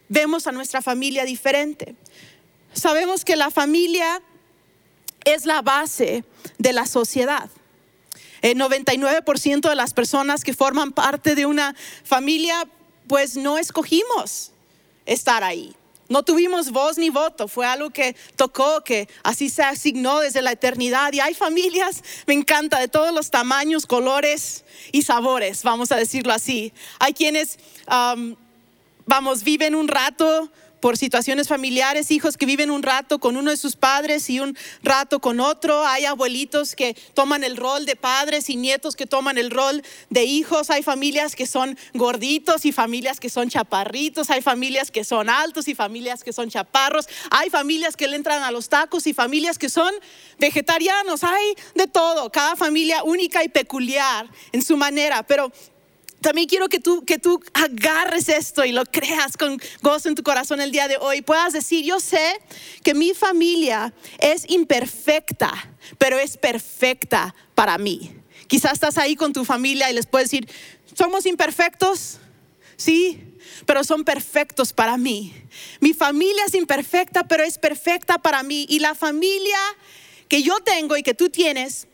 vemos 0.07 0.45
a 0.45 0.51
nuestra 0.51 0.81
familia 0.81 1.25
diferente. 1.25 1.95
Sabemos 2.74 3.25
que 3.25 3.36
la 3.36 3.50
familia 3.50 4.21
es 5.25 5.45
la 5.45 5.62
base 5.62 6.24
de 6.57 6.74
la 6.74 6.86
sociedad. 6.86 7.50
El 8.41 8.57
99% 8.57 9.69
de 9.69 9.75
las 9.75 9.93
personas 9.93 10.43
que 10.43 10.53
forman 10.53 10.91
parte 10.91 11.35
de 11.35 11.45
una 11.45 11.75
familia, 12.03 12.67
pues 13.07 13.35
no 13.38 13.57
escogimos 13.57 14.51
estar 15.05 15.43
ahí. 15.43 15.75
No 16.09 16.23
tuvimos 16.23 16.71
voz 16.71 16.97
ni 16.97 17.09
voto, 17.09 17.47
fue 17.47 17.65
algo 17.65 17.89
que 17.89 18.17
tocó, 18.35 18.83
que 18.83 19.07
así 19.23 19.49
se 19.49 19.63
asignó 19.63 20.19
desde 20.19 20.41
la 20.41 20.51
eternidad. 20.51 21.13
Y 21.13 21.21
hay 21.21 21.33
familias, 21.33 22.03
me 22.27 22.33
encanta, 22.33 22.79
de 22.79 22.89
todos 22.89 23.13
los 23.13 23.31
tamaños, 23.31 23.85
colores 23.85 24.65
y 24.91 25.03
sabores, 25.03 25.63
vamos 25.63 25.91
a 25.94 25.95
decirlo 25.95 26.33
así. 26.33 26.73
Hay 26.99 27.13
quienes, 27.13 27.59
vamos, 29.05 29.44
viven 29.44 29.73
un 29.73 29.87
rato 29.87 30.51
por 30.81 30.98
situaciones 30.98 31.48
familiares, 31.48 32.12
hijos 32.12 32.36
que 32.36 32.45
viven 32.45 32.72
un 32.72 32.83
rato 32.83 33.19
con 33.19 33.38
uno 33.38 33.51
de 33.51 33.57
sus 33.57 33.75
padres 33.75 34.30
y 34.30 34.39
un 34.39 34.57
rato 34.83 35.19
con 35.19 35.39
otro. 35.39 35.86
Hay 35.86 36.06
abuelitos 36.06 36.75
que 36.75 36.95
toman 37.13 37.44
el 37.44 37.56
rol 37.56 37.86
de 37.86 37.95
padres 37.95 38.50
y 38.50 38.56
nietos 38.56 38.95
que 38.95 39.06
toman 39.06 39.38
el 39.38 39.51
rol 39.51 39.83
de 40.10 40.24
hijos. 40.25 40.69
Hay 40.69 40.83
familias 40.83 41.36
que 41.36 41.45
son 41.45 41.78
gorditos 41.94 42.66
y 42.66 42.72
familias 42.72 43.19
que 43.19 43.30
son 43.30 43.50
chaparritos. 43.50 44.30
Hay 44.31 44.42
familias 44.42 44.92
que 44.92 45.04
son 45.04 45.30
altos 45.30 45.68
y 45.68 45.76
familias 45.76 46.23
que 46.23 46.33
son 46.33 46.50
chaparros. 46.50 47.07
Hay 47.30 47.50
familias 47.50 47.95
que 47.95 48.07
le 48.07 48.16
entran 48.16 48.44
a 48.44 48.52
los 48.52 48.68
tacos 48.68 49.06
y 49.06 49.14
familias 49.14 49.59
que 49.59 49.69
son 49.69 49.94
vegetarianos. 50.40 51.23
Hay 51.23 51.56
de 51.76 51.88
todo. 51.88 52.31
Cada 52.31 52.56
familia 52.56 53.04
única 53.04 53.44
y 53.44 53.50
peculiar 53.50 54.28
en 54.52 54.64
su 54.64 54.76
manera. 54.76 55.21
Pero 55.23 55.52
también 56.21 56.47
quiero 56.47 56.69
que 56.69 56.80
tú, 56.80 57.04
que 57.04 57.18
tú 57.18 57.44
agarres 57.54 58.30
esto 58.30 58.63
y 58.63 58.71
lo 58.71 58.85
creas 58.85 59.37
con 59.37 59.59
gozo 59.81 60.07
en 60.07 60.16
tu 60.16 60.23
corazón 60.23 60.61
el 60.61 60.71
día 60.71 60.87
de 60.87 60.97
hoy. 60.97 61.21
Puedas 61.21 61.54
decir, 61.54 61.83
yo 61.83 61.99
sé 61.99 62.40
que 62.83 62.94
mi 62.94 63.13
familia 63.13 63.94
es 64.19 64.49
imperfecta, 64.49 65.51
pero 65.97 66.19
es 66.19 66.37
perfecta 66.37 67.35
para 67.56 67.78
mí. 67.78 68.16
Quizás 68.47 68.73
estás 68.73 68.97
ahí 68.97 69.16
con 69.16 69.33
tu 69.33 69.45
familia 69.45 69.90
y 69.90 69.94
les 69.94 70.06
puedes 70.06 70.30
decir, 70.30 70.47
somos 70.94 71.25
imperfectos, 71.25 72.19
sí, 72.78 73.19
pero 73.66 73.83
son 73.83 74.04
perfectos 74.04 74.73
para 74.73 74.97
mí. 74.97 75.33
Mi 75.80 75.94
familia 75.94 76.44
es 76.45 76.54
imperfecta, 76.54 77.28
pero 77.28 77.44
es 77.44 77.57
perfecta 77.57 78.19
para 78.19 78.44
mí. 78.44 78.66
Y 78.69 78.80
la 78.80 78.94
familia 78.94 79.57
que 80.28 80.44
yo 80.44 80.59
tengo 80.59 80.97
y 80.97 81.04
que 81.04 81.13
tú 81.13 81.30
tienes 81.30 81.87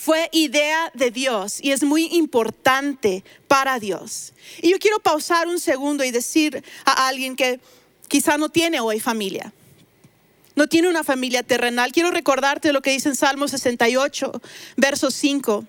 fue 0.00 0.30
idea 0.32 0.90
de 0.94 1.10
Dios 1.10 1.58
y 1.60 1.72
es 1.72 1.82
muy 1.82 2.06
importante 2.06 3.22
para 3.46 3.78
Dios. 3.78 4.32
Y 4.62 4.70
yo 4.70 4.78
quiero 4.78 4.98
pausar 4.98 5.46
un 5.46 5.60
segundo 5.60 6.02
y 6.04 6.10
decir 6.10 6.64
a 6.86 7.06
alguien 7.06 7.36
que 7.36 7.60
quizá 8.08 8.38
no 8.38 8.48
tiene 8.48 8.80
hoy 8.80 8.98
familia, 8.98 9.52
no 10.56 10.66
tiene 10.68 10.88
una 10.88 11.04
familia 11.04 11.42
terrenal. 11.42 11.92
Quiero 11.92 12.10
recordarte 12.10 12.72
lo 12.72 12.80
que 12.80 12.92
dice 12.92 13.10
en 13.10 13.14
Salmo 13.14 13.46
68, 13.46 14.40
verso 14.78 15.10
5. 15.10 15.66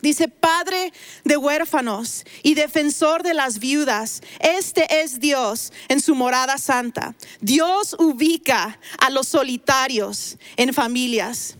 Dice, 0.00 0.26
Padre 0.26 0.92
de 1.22 1.36
huérfanos 1.36 2.24
y 2.42 2.54
defensor 2.54 3.22
de 3.22 3.34
las 3.34 3.60
viudas, 3.60 4.22
este 4.40 5.02
es 5.02 5.20
Dios 5.20 5.72
en 5.86 6.00
su 6.00 6.16
morada 6.16 6.58
santa. 6.58 7.14
Dios 7.40 7.94
ubica 7.96 8.80
a 8.98 9.10
los 9.10 9.28
solitarios 9.28 10.36
en 10.56 10.74
familias. 10.74 11.58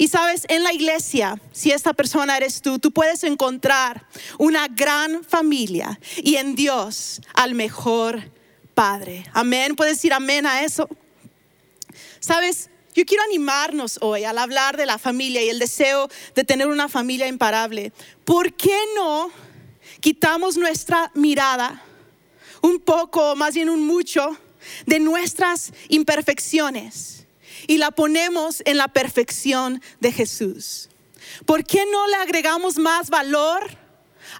Y 0.00 0.08
sabes, 0.08 0.46
en 0.48 0.62
la 0.62 0.72
iglesia, 0.72 1.38
si 1.52 1.72
esta 1.72 1.92
persona 1.92 2.34
eres 2.34 2.62
tú, 2.62 2.78
tú 2.78 2.90
puedes 2.90 3.22
encontrar 3.22 4.06
una 4.38 4.66
gran 4.66 5.22
familia 5.22 6.00
y 6.16 6.36
en 6.36 6.54
Dios 6.54 7.20
al 7.34 7.52
mejor 7.52 8.30
Padre. 8.72 9.26
Amén. 9.34 9.76
Puedes 9.76 9.98
decir 9.98 10.14
amén 10.14 10.46
a 10.46 10.64
eso. 10.64 10.88
Sabes, 12.18 12.70
yo 12.94 13.04
quiero 13.04 13.22
animarnos 13.24 13.98
hoy 14.00 14.24
al 14.24 14.38
hablar 14.38 14.78
de 14.78 14.86
la 14.86 14.96
familia 14.96 15.42
y 15.42 15.50
el 15.50 15.58
deseo 15.58 16.08
de 16.34 16.44
tener 16.44 16.68
una 16.68 16.88
familia 16.88 17.28
imparable. 17.28 17.92
¿Por 18.24 18.54
qué 18.54 18.78
no 18.96 19.30
quitamos 20.00 20.56
nuestra 20.56 21.10
mirada 21.14 21.84
un 22.62 22.80
poco, 22.80 23.36
más 23.36 23.52
bien 23.52 23.68
un 23.68 23.86
mucho, 23.86 24.34
de 24.86 24.98
nuestras 24.98 25.74
imperfecciones 25.90 27.19
y 27.70 27.78
la 27.78 27.92
ponemos 27.92 28.64
en 28.64 28.78
la 28.78 28.88
perfección 28.88 29.80
de 30.00 30.10
Jesús? 30.10 30.88
¿Por 31.46 31.64
qué 31.64 31.86
no 31.86 32.08
le 32.08 32.16
agregamos 32.16 32.78
más 32.78 33.10
valor 33.10 33.62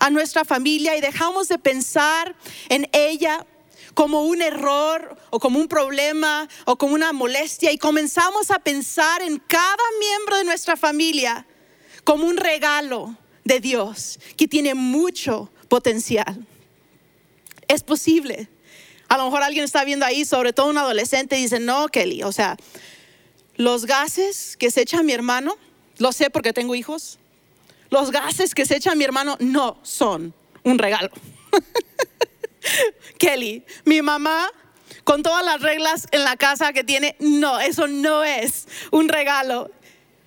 a 0.00 0.10
nuestra 0.10 0.44
familia 0.44 0.96
y 0.96 1.00
dejamos 1.00 1.46
de 1.46 1.56
pensar 1.56 2.34
en 2.68 2.90
ella 2.92 3.46
como 3.94 4.24
un 4.24 4.42
error 4.42 5.16
o 5.30 5.38
como 5.38 5.60
un 5.60 5.68
problema 5.68 6.48
o 6.64 6.76
como 6.76 6.94
una 6.94 7.12
molestia 7.12 7.70
y 7.70 7.78
comenzamos 7.78 8.50
a 8.50 8.58
pensar 8.58 9.22
en 9.22 9.38
cada 9.38 9.84
miembro 10.00 10.36
de 10.38 10.44
nuestra 10.44 10.76
familia 10.76 11.46
como 12.02 12.26
un 12.26 12.36
regalo 12.36 13.16
de 13.44 13.60
Dios 13.60 14.18
que 14.36 14.48
tiene 14.48 14.74
mucho 14.74 15.52
potencial? 15.68 16.44
Es 17.68 17.84
posible. 17.84 18.48
A 19.08 19.16
lo 19.18 19.24
mejor 19.24 19.44
alguien 19.44 19.64
está 19.64 19.84
viendo 19.84 20.06
ahí, 20.06 20.24
sobre 20.24 20.52
todo 20.52 20.66
un 20.68 20.78
adolescente, 20.78 21.36
y 21.36 21.42
dice, 21.42 21.58
no, 21.58 21.88
Kelly, 21.88 22.22
o 22.22 22.30
sea, 22.30 22.56
los 23.60 23.84
gases 23.84 24.56
que 24.56 24.70
se 24.70 24.80
echa 24.80 25.02
mi 25.02 25.12
hermano, 25.12 25.54
lo 25.98 26.12
sé 26.12 26.30
porque 26.30 26.54
tengo 26.54 26.74
hijos, 26.74 27.18
los 27.90 28.10
gases 28.10 28.54
que 28.54 28.64
se 28.64 28.76
echa 28.76 28.94
mi 28.94 29.04
hermano 29.04 29.36
no 29.38 29.78
son 29.82 30.32
un 30.62 30.78
regalo. 30.78 31.10
Kelly, 33.18 33.62
mi 33.84 34.00
mamá 34.00 34.50
con 35.04 35.22
todas 35.22 35.44
las 35.44 35.60
reglas 35.60 36.06
en 36.10 36.24
la 36.24 36.38
casa 36.38 36.72
que 36.72 36.84
tiene, 36.84 37.16
no, 37.18 37.60
eso 37.60 37.86
no 37.86 38.24
es 38.24 38.66
un 38.92 39.10
regalo. 39.10 39.70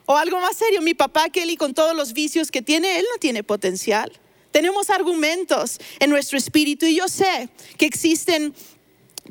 O 0.05 0.15
algo 0.15 0.39
más 0.39 0.55
serio, 0.55 0.83
mi 0.83 0.93
papá 0.93 1.29
Kelly 1.29 1.57
con 1.57 1.73
todos 1.73 1.95
los 1.95 2.13
vicios 2.13 2.51
que 2.51 2.61
tiene, 2.61 2.99
él 2.99 3.05
no 3.11 3.17
tiene 3.19 3.41
potencial. 3.41 4.11
Tenemos 4.51 4.91
argumentos 4.91 5.79
en 5.99 6.11
nuestro 6.11 6.37
espíritu 6.37 6.85
y 6.85 6.97
yo 6.97 7.07
sé 7.07 7.49
que 7.79 7.87
existen 7.87 8.53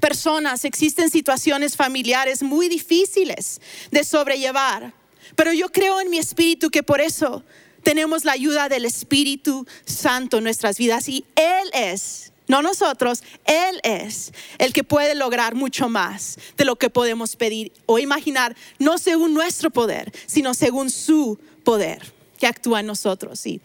personas, 0.01 0.65
existen 0.65 1.11
situaciones 1.11 1.77
familiares 1.77 2.43
muy 2.43 2.69
difíciles 2.69 3.61
de 3.91 4.05
sobrellevar. 4.05 4.93
Pero 5.37 5.53
yo 5.53 5.71
creo 5.71 6.01
en 6.01 6.11
mi 6.11 6.19
espíritu 6.19 6.71
que 6.71 6.83
por 6.83 7.01
eso 7.01 7.43
tenemos 7.83 8.25
la 8.25 8.33
ayuda 8.33 8.69
del 8.69 8.85
Espíritu 8.85 9.67
Santo 9.85 10.39
en 10.39 10.45
nuestras 10.45 10.79
vidas 10.79 11.09
y 11.09 11.25
Él 11.35 11.71
es, 11.73 12.33
no 12.49 12.63
nosotros, 12.63 13.23
Él 13.45 13.81
es 13.83 14.33
el 14.59 14.73
que 14.73 14.85
puede 14.85 15.15
lograr 15.15 15.55
mucho 15.55 15.89
más 15.89 16.39
de 16.57 16.65
lo 16.65 16.77
que 16.77 16.91
podemos 16.91 17.37
pedir 17.37 17.73
o 17.87 17.99
imaginar, 17.99 18.57
no 18.79 18.99
según 18.99 19.35
nuestro 19.35 19.71
poder, 19.71 20.13
sino 20.27 20.55
según 20.55 20.91
su 20.91 21.39
poder 21.65 22.13
que 22.39 22.47
actúa 22.47 22.81
en 22.81 22.87
nosotros. 22.87 23.47
Y 23.47 23.61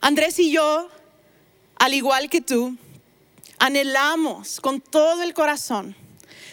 Andrés 0.00 0.38
y 0.38 0.50
yo, 0.50 0.88
al 1.76 1.94
igual 1.94 2.28
que 2.28 2.40
tú, 2.40 2.76
anhelamos 3.60 4.60
con 4.60 4.80
todo 4.80 5.22
el 5.22 5.34
corazón 5.34 5.94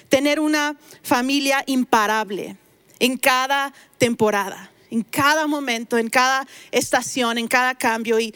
tener 0.09 0.39
una 0.39 0.77
familia 1.01 1.63
imparable 1.65 2.57
en 2.99 3.17
cada 3.17 3.73
temporada, 3.97 4.71
en 4.91 5.01
cada 5.03 5.47
momento, 5.47 5.97
en 5.97 6.09
cada 6.09 6.45
estación, 6.71 7.37
en 7.37 7.47
cada 7.47 7.75
cambio. 7.75 8.19
Y, 8.19 8.35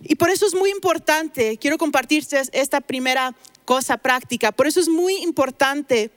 y 0.00 0.14
por 0.14 0.30
eso 0.30 0.46
es 0.46 0.54
muy 0.54 0.70
importante, 0.70 1.58
quiero 1.58 1.76
compartirte 1.76 2.40
esta 2.52 2.80
primera 2.80 3.34
cosa 3.64 3.96
práctica, 3.96 4.52
por 4.52 4.66
eso 4.66 4.80
es 4.80 4.88
muy 4.88 5.16
importante 5.16 6.10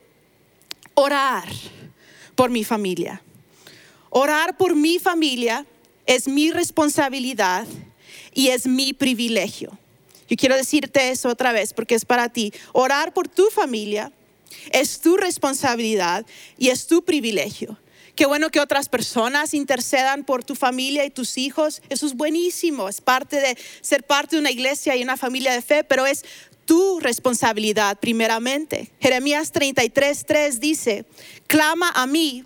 orar 0.94 1.50
por 2.36 2.50
mi 2.50 2.64
familia. 2.64 3.22
Orar 4.12 4.58
por 4.58 4.76
mi 4.76 5.00
familia 5.00 5.66
es 6.06 6.28
mi 6.28 6.52
responsabilidad 6.52 7.68
y 8.34 8.50
es 8.50 8.66
mi 8.66 8.94
privilegio. 8.94 9.78
Yo 10.30 10.36
quiero 10.38 10.56
decirte 10.56 11.10
eso 11.10 11.30
otra 11.30 11.52
vez 11.52 11.74
porque 11.74 11.96
es 11.96 12.06
para 12.06 12.30
ti. 12.30 12.54
Orar 12.74 13.14
por 13.14 13.28
tu 13.28 13.50
familia 13.50 14.12
es 14.72 15.00
tu 15.00 15.18
responsabilidad 15.18 16.26
y 16.58 16.70
es 16.70 16.88
tu 16.88 17.04
privilegio. 17.04 17.78
Qué 18.16 18.26
bueno 18.26 18.50
que 18.50 18.60
otras 18.60 18.90
personas 18.90 19.54
intercedan 19.54 20.26
por 20.26 20.44
tu 20.44 20.54
familia 20.54 21.06
y 21.06 21.10
tus 21.10 21.38
hijos. 21.38 21.82
Eso 21.90 22.06
es 22.06 22.16
buenísimo. 22.16 22.90
Es 22.90 23.00
parte 23.00 23.40
de 23.40 23.58
ser 23.82 24.04
parte 24.04 24.36
de 24.36 24.42
una 24.42 24.52
iglesia 24.52 24.96
y 24.96 25.04
una 25.04 25.16
familia 25.16 25.54
de 25.54 25.62
fe, 25.62 25.84
pero 25.86 26.06
es 26.06 26.26
tu 26.66 27.00
responsabilidad 27.00 27.98
primeramente. 28.00 28.92
Jeremías 29.00 29.52
33, 29.52 30.60
dice, 30.60 31.06
clama 31.48 31.90
a 31.96 32.06
mí 32.06 32.44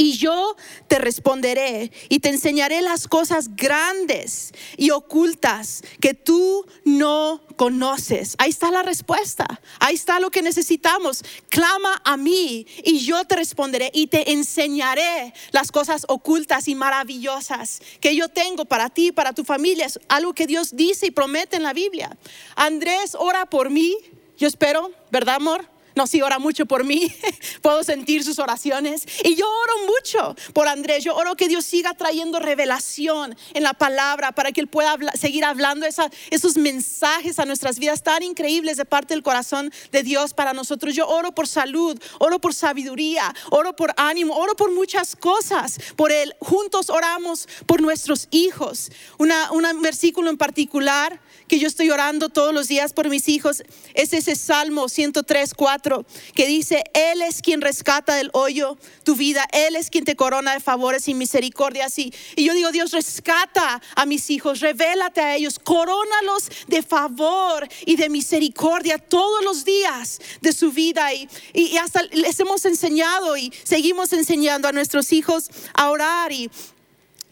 y 0.00 0.16
yo 0.16 0.56
te 0.88 0.98
responderé 0.98 1.92
y 2.08 2.20
te 2.20 2.30
enseñaré 2.30 2.80
las 2.80 3.06
cosas 3.06 3.54
grandes 3.54 4.52
y 4.78 4.92
ocultas 4.92 5.82
que 6.00 6.14
tú 6.14 6.64
no 6.86 7.42
conoces. 7.56 8.34
Ahí 8.38 8.48
está 8.48 8.70
la 8.70 8.82
respuesta. 8.82 9.60
Ahí 9.78 9.96
está 9.96 10.18
lo 10.18 10.30
que 10.30 10.40
necesitamos. 10.40 11.22
Clama 11.50 12.00
a 12.02 12.16
mí 12.16 12.66
y 12.82 13.00
yo 13.00 13.26
te 13.26 13.36
responderé 13.36 13.90
y 13.92 14.06
te 14.06 14.32
enseñaré 14.32 15.34
las 15.50 15.70
cosas 15.70 16.06
ocultas 16.08 16.66
y 16.68 16.74
maravillosas 16.74 17.82
que 18.00 18.16
yo 18.16 18.30
tengo 18.30 18.64
para 18.64 18.88
ti, 18.88 19.12
para 19.12 19.34
tu 19.34 19.44
familia. 19.44 19.84
Es 19.84 20.00
algo 20.08 20.32
que 20.32 20.46
Dios 20.46 20.74
dice 20.74 21.08
y 21.08 21.10
promete 21.10 21.56
en 21.56 21.62
la 21.62 21.74
Biblia. 21.74 22.16
Andrés, 22.56 23.14
ora 23.18 23.44
por 23.44 23.68
mí. 23.68 23.98
Yo 24.38 24.48
espero, 24.48 24.92
¿verdad, 25.10 25.34
amor? 25.34 25.68
No, 25.94 26.06
sí, 26.06 26.22
ora 26.22 26.38
mucho 26.38 26.66
por 26.66 26.84
mí. 26.84 27.12
Puedo 27.62 27.82
sentir 27.84 28.24
sus 28.24 28.38
oraciones. 28.38 29.06
Y 29.24 29.34
yo 29.34 29.46
oro 29.46 29.86
mucho 29.86 30.36
por 30.52 30.68
Andrés. 30.68 31.04
Yo 31.04 31.16
oro 31.16 31.36
que 31.36 31.48
Dios 31.48 31.64
siga 31.64 31.94
trayendo 31.94 32.38
revelación 32.38 33.36
en 33.54 33.62
la 33.62 33.74
palabra 33.74 34.32
para 34.32 34.52
que 34.52 34.60
Él 34.60 34.68
pueda 34.68 34.96
seguir 35.14 35.44
hablando 35.44 35.86
esos 36.30 36.56
mensajes 36.56 37.38
a 37.38 37.44
nuestras 37.44 37.78
vidas 37.78 38.02
tan 38.02 38.22
increíbles 38.22 38.76
de 38.76 38.84
parte 38.84 39.14
del 39.14 39.22
corazón 39.22 39.72
de 39.92 40.02
Dios 40.02 40.34
para 40.34 40.52
nosotros. 40.52 40.94
Yo 40.94 41.08
oro 41.08 41.32
por 41.32 41.48
salud, 41.48 42.00
oro 42.18 42.40
por 42.40 42.54
sabiduría, 42.54 43.34
oro 43.50 43.74
por 43.74 43.92
ánimo, 43.96 44.36
oro 44.36 44.54
por 44.54 44.72
muchas 44.72 45.16
cosas. 45.16 45.78
Por 45.96 46.12
Él. 46.12 46.34
Juntos 46.40 46.90
oramos 46.90 47.48
por 47.66 47.80
nuestros 47.80 48.28
hijos. 48.30 48.90
un 49.18 49.82
versículo 49.82 50.30
en 50.30 50.36
particular 50.36 51.20
que 51.50 51.58
yo 51.58 51.66
estoy 51.66 51.90
orando 51.90 52.28
todos 52.28 52.54
los 52.54 52.68
días 52.68 52.92
por 52.92 53.08
mis 53.08 53.28
hijos 53.28 53.64
es 53.94 54.12
ese 54.12 54.36
Salmo 54.36 54.88
103, 54.88 55.52
4, 55.52 56.06
que 56.32 56.46
dice, 56.46 56.84
Él 56.94 57.22
es 57.22 57.42
quien 57.42 57.60
rescata 57.60 58.14
del 58.14 58.30
hoyo 58.34 58.78
tu 59.02 59.16
vida, 59.16 59.44
Él 59.50 59.74
es 59.74 59.90
quien 59.90 60.04
te 60.04 60.14
corona 60.14 60.52
de 60.52 60.60
favores 60.60 61.08
y 61.08 61.14
misericordias. 61.14 61.98
Y, 61.98 62.14
y 62.36 62.44
yo 62.44 62.54
digo, 62.54 62.70
Dios, 62.70 62.92
rescata 62.92 63.82
a 63.96 64.06
mis 64.06 64.30
hijos, 64.30 64.60
revélate 64.60 65.22
a 65.22 65.34
ellos, 65.34 65.58
corónalos 65.58 66.50
de 66.68 66.84
favor 66.84 67.68
y 67.84 67.96
de 67.96 68.08
misericordia 68.10 68.98
todos 68.98 69.42
los 69.42 69.64
días 69.64 70.20
de 70.40 70.52
su 70.52 70.70
vida. 70.70 71.12
Y, 71.12 71.28
y 71.52 71.76
hasta 71.78 72.04
les 72.12 72.38
hemos 72.38 72.64
enseñado 72.64 73.36
y 73.36 73.52
seguimos 73.64 74.12
enseñando 74.12 74.68
a 74.68 74.72
nuestros 74.72 75.12
hijos 75.12 75.50
a 75.74 75.90
orar 75.90 76.30
y 76.30 76.48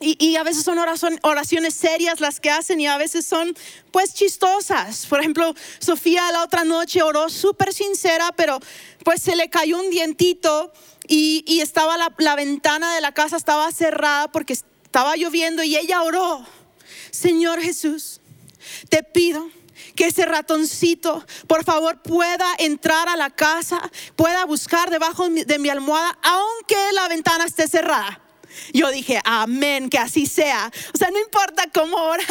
y, 0.00 0.36
a 0.36 0.44
veces 0.44 0.62
son 0.62 0.78
oraciones 1.22 1.74
serias 1.74 2.20
las 2.20 2.38
que 2.38 2.50
hacen 2.50 2.80
y 2.80 2.86
a 2.86 2.96
veces 2.98 3.26
son 3.26 3.56
pues 3.90 4.14
chistosas. 4.14 5.06
Por 5.06 5.20
ejemplo, 5.20 5.54
Sofía 5.80 6.30
la 6.30 6.44
otra 6.44 6.64
noche 6.64 7.02
oró 7.02 7.28
súper 7.28 7.74
sincera, 7.74 8.32
pero 8.36 8.60
pues 9.04 9.22
se 9.22 9.34
le 9.34 9.50
cayó 9.50 9.78
un 9.80 9.90
dientito 9.90 10.72
y, 11.08 11.60
estaba 11.60 11.96
la, 11.96 12.14
la 12.18 12.36
ventana 12.36 12.94
de 12.94 13.00
la 13.00 13.12
casa 13.12 13.36
estaba 13.36 13.72
cerrada 13.72 14.30
porque 14.30 14.52
estaba 14.52 15.16
lloviendo 15.16 15.62
y 15.64 15.76
ella 15.76 16.02
oró. 16.02 16.46
Señor 17.10 17.60
Jesús, 17.60 18.20
te 18.88 19.02
pido 19.02 19.48
que 19.96 20.06
ese 20.06 20.26
ratoncito, 20.26 21.26
por 21.48 21.64
favor, 21.64 22.02
pueda 22.02 22.46
entrar 22.58 23.08
a 23.08 23.16
la 23.16 23.30
casa, 23.30 23.80
pueda 24.14 24.44
buscar 24.44 24.90
debajo 24.90 25.28
de 25.28 25.58
mi 25.58 25.70
almohada, 25.70 26.16
aunque 26.22 26.76
la 26.92 27.08
ventana 27.08 27.44
esté 27.44 27.66
cerrada. 27.66 28.27
Yo 28.72 28.90
dije, 28.90 29.20
amén, 29.24 29.90
que 29.90 29.98
así 29.98 30.26
sea. 30.26 30.70
O 30.94 30.96
sea, 30.96 31.10
no 31.10 31.18
importa 31.18 31.64
cómo 31.72 31.96
oran 31.96 32.26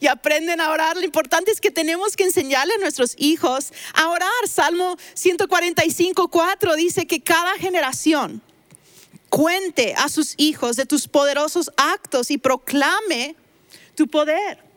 y 0.00 0.06
aprenden 0.06 0.60
a 0.60 0.70
orar, 0.70 0.96
lo 0.96 1.04
importante 1.04 1.50
es 1.50 1.60
que 1.60 1.70
tenemos 1.70 2.16
que 2.16 2.24
enseñarle 2.24 2.74
a 2.74 2.78
nuestros 2.78 3.14
hijos 3.18 3.72
a 3.94 4.08
orar. 4.08 4.28
Salmo 4.46 4.96
145, 5.14 6.28
4 6.28 6.76
dice 6.76 7.06
que 7.06 7.20
cada 7.20 7.56
generación 7.58 8.42
cuente 9.28 9.94
a 9.96 10.08
sus 10.08 10.34
hijos 10.36 10.76
de 10.76 10.86
tus 10.86 11.06
poderosos 11.08 11.70
actos 11.76 12.30
y 12.30 12.38
proclame 12.38 13.36
tu 13.94 14.08
poder. 14.08 14.68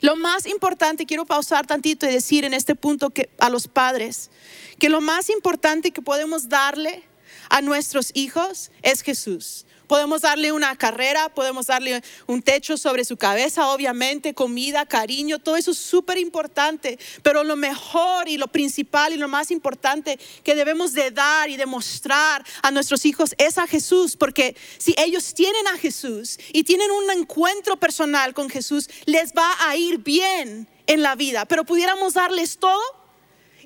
Lo 0.00 0.16
más 0.16 0.46
importante, 0.46 1.06
quiero 1.06 1.26
pausar 1.26 1.66
tantito 1.66 2.06
y 2.06 2.12
decir 2.12 2.44
en 2.44 2.54
este 2.54 2.74
punto 2.74 3.10
que 3.10 3.30
a 3.38 3.50
los 3.50 3.68
padres, 3.68 4.30
que 4.78 4.88
lo 4.88 5.00
más 5.00 5.30
importante 5.30 5.92
que 5.92 6.02
podemos 6.02 6.48
darle 6.48 7.04
a 7.48 7.60
nuestros 7.60 8.10
hijos 8.14 8.70
es 8.82 9.02
Jesús. 9.02 9.65
Podemos 9.86 10.22
darle 10.22 10.52
una 10.52 10.76
carrera, 10.76 11.28
podemos 11.28 11.66
darle 11.66 12.02
un 12.26 12.42
techo 12.42 12.76
sobre 12.76 13.04
su 13.04 13.16
cabeza, 13.16 13.68
obviamente, 13.68 14.34
comida, 14.34 14.86
cariño, 14.86 15.38
todo 15.38 15.56
eso 15.56 15.70
es 15.70 15.78
súper 15.78 16.18
importante. 16.18 16.98
Pero 17.22 17.44
lo 17.44 17.56
mejor 17.56 18.28
y 18.28 18.36
lo 18.36 18.48
principal 18.48 19.12
y 19.12 19.16
lo 19.16 19.28
más 19.28 19.50
importante 19.50 20.18
que 20.42 20.54
debemos 20.54 20.92
de 20.92 21.10
dar 21.10 21.50
y 21.50 21.56
demostrar 21.56 22.44
a 22.62 22.70
nuestros 22.70 23.04
hijos 23.06 23.34
es 23.38 23.58
a 23.58 23.66
Jesús. 23.66 24.16
Porque 24.16 24.56
si 24.78 24.94
ellos 24.98 25.34
tienen 25.34 25.66
a 25.68 25.78
Jesús 25.78 26.38
y 26.52 26.64
tienen 26.64 26.90
un 26.90 27.10
encuentro 27.10 27.76
personal 27.76 28.34
con 28.34 28.50
Jesús, 28.50 28.88
les 29.04 29.32
va 29.32 29.50
a 29.60 29.76
ir 29.76 29.98
bien 29.98 30.68
en 30.86 31.02
la 31.02 31.14
vida. 31.14 31.44
Pero 31.46 31.64
pudiéramos 31.64 32.14
darles 32.14 32.58
todo 32.58 33.05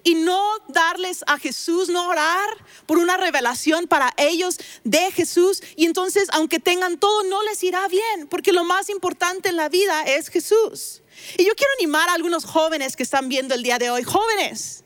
y 0.03 0.15
no 0.15 0.43
darles 0.69 1.25
a 1.27 1.39
Jesús, 1.39 1.89
no 1.89 2.09
orar 2.09 2.49
por 2.87 2.99
una 2.99 3.17
revelación 3.17 3.87
para 3.87 4.13
ellos 4.17 4.59
de 4.85 5.11
Jesús. 5.13 5.63
Y 5.77 5.87
entonces, 5.87 6.29
aunque 6.33 6.59
tengan 6.59 6.99
todo, 6.99 7.23
no 7.25 7.43
les 7.43 7.63
irá 7.63 7.87
bien, 7.89 8.29
porque 8.29 8.53
lo 8.53 8.65
más 8.65 8.89
importante 8.89 9.49
en 9.49 9.57
la 9.57 9.69
vida 9.69 10.03
es 10.03 10.29
Jesús. 10.29 11.03
Y 11.37 11.45
yo 11.45 11.55
quiero 11.55 11.73
animar 11.79 12.09
a 12.09 12.15
algunos 12.15 12.45
jóvenes 12.45 12.97
que 12.97 13.03
están 13.03 13.29
viendo 13.29 13.55
el 13.55 13.63
día 13.63 13.79
de 13.79 13.91
hoy. 13.91 14.03
Jóvenes, 14.03 14.85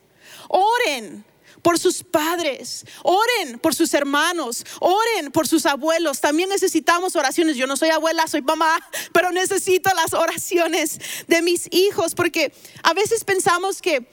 oren 0.48 1.24
por 1.64 1.78
sus 1.78 2.04
padres, 2.04 2.84
oren 3.02 3.58
por 3.58 3.74
sus 3.74 3.94
hermanos, 3.94 4.66
oren 4.80 5.32
por 5.32 5.48
sus 5.48 5.64
abuelos. 5.64 6.20
También 6.20 6.50
necesitamos 6.50 7.16
oraciones. 7.16 7.56
Yo 7.56 7.66
no 7.66 7.76
soy 7.76 7.88
abuela, 7.88 8.26
soy 8.26 8.42
mamá, 8.42 8.78
pero 9.12 9.32
necesito 9.32 9.90
las 9.96 10.12
oraciones 10.12 10.98
de 11.26 11.40
mis 11.40 11.68
hijos 11.70 12.14
porque 12.14 12.52
a 12.82 12.92
veces 12.92 13.24
pensamos 13.24 13.80
que 13.80 14.06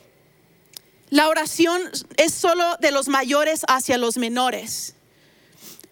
la 1.12 1.28
oración 1.28 1.82
es 2.16 2.34
solo 2.34 2.78
de 2.80 2.92
los 2.92 3.10
mayores 3.10 3.64
hacia 3.68 3.98
los 3.98 4.18
menores, 4.18 4.96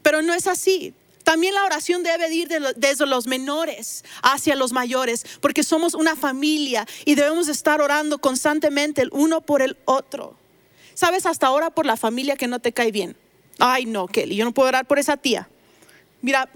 pero 0.01 0.21
no 0.21 0.33
es 0.33 0.47
así. 0.47 0.93
También 1.25 1.53
la 1.53 1.65
oración 1.65 2.03
debe 2.03 2.33
ir 2.33 2.47
desde 2.77 3.05
los 3.05 3.27
menores 3.27 4.05
hacia 4.23 4.55
los 4.55 4.71
mayores, 4.71 5.25
porque 5.41 5.61
somos 5.61 5.93
una 5.93 6.15
familia 6.15 6.88
y 7.03 7.15
debemos 7.15 7.49
estar 7.49 7.81
orando 7.81 8.19
constantemente 8.19 9.01
el 9.01 9.09
uno 9.11 9.41
por 9.41 9.61
el 9.61 9.77
otro. 9.83 10.35
¿Sabes? 10.95 11.25
Hasta 11.25 11.47
ahora 11.47 11.69
por 11.69 11.85
la 11.85 11.97
familia 11.97 12.38
que 12.38 12.47
no 12.47 12.59
te 12.59 12.71
cae 12.71 12.91
bien. 12.91 13.17
Ay, 13.59 13.85
no, 13.85 14.07
Kelly, 14.07 14.38
yo 14.38 14.45
no 14.45 14.53
puedo 14.53 14.69
orar 14.69 14.88
por 14.88 14.99
esa 14.99 15.17
tía. 15.17 15.49
Mira, 16.21 16.49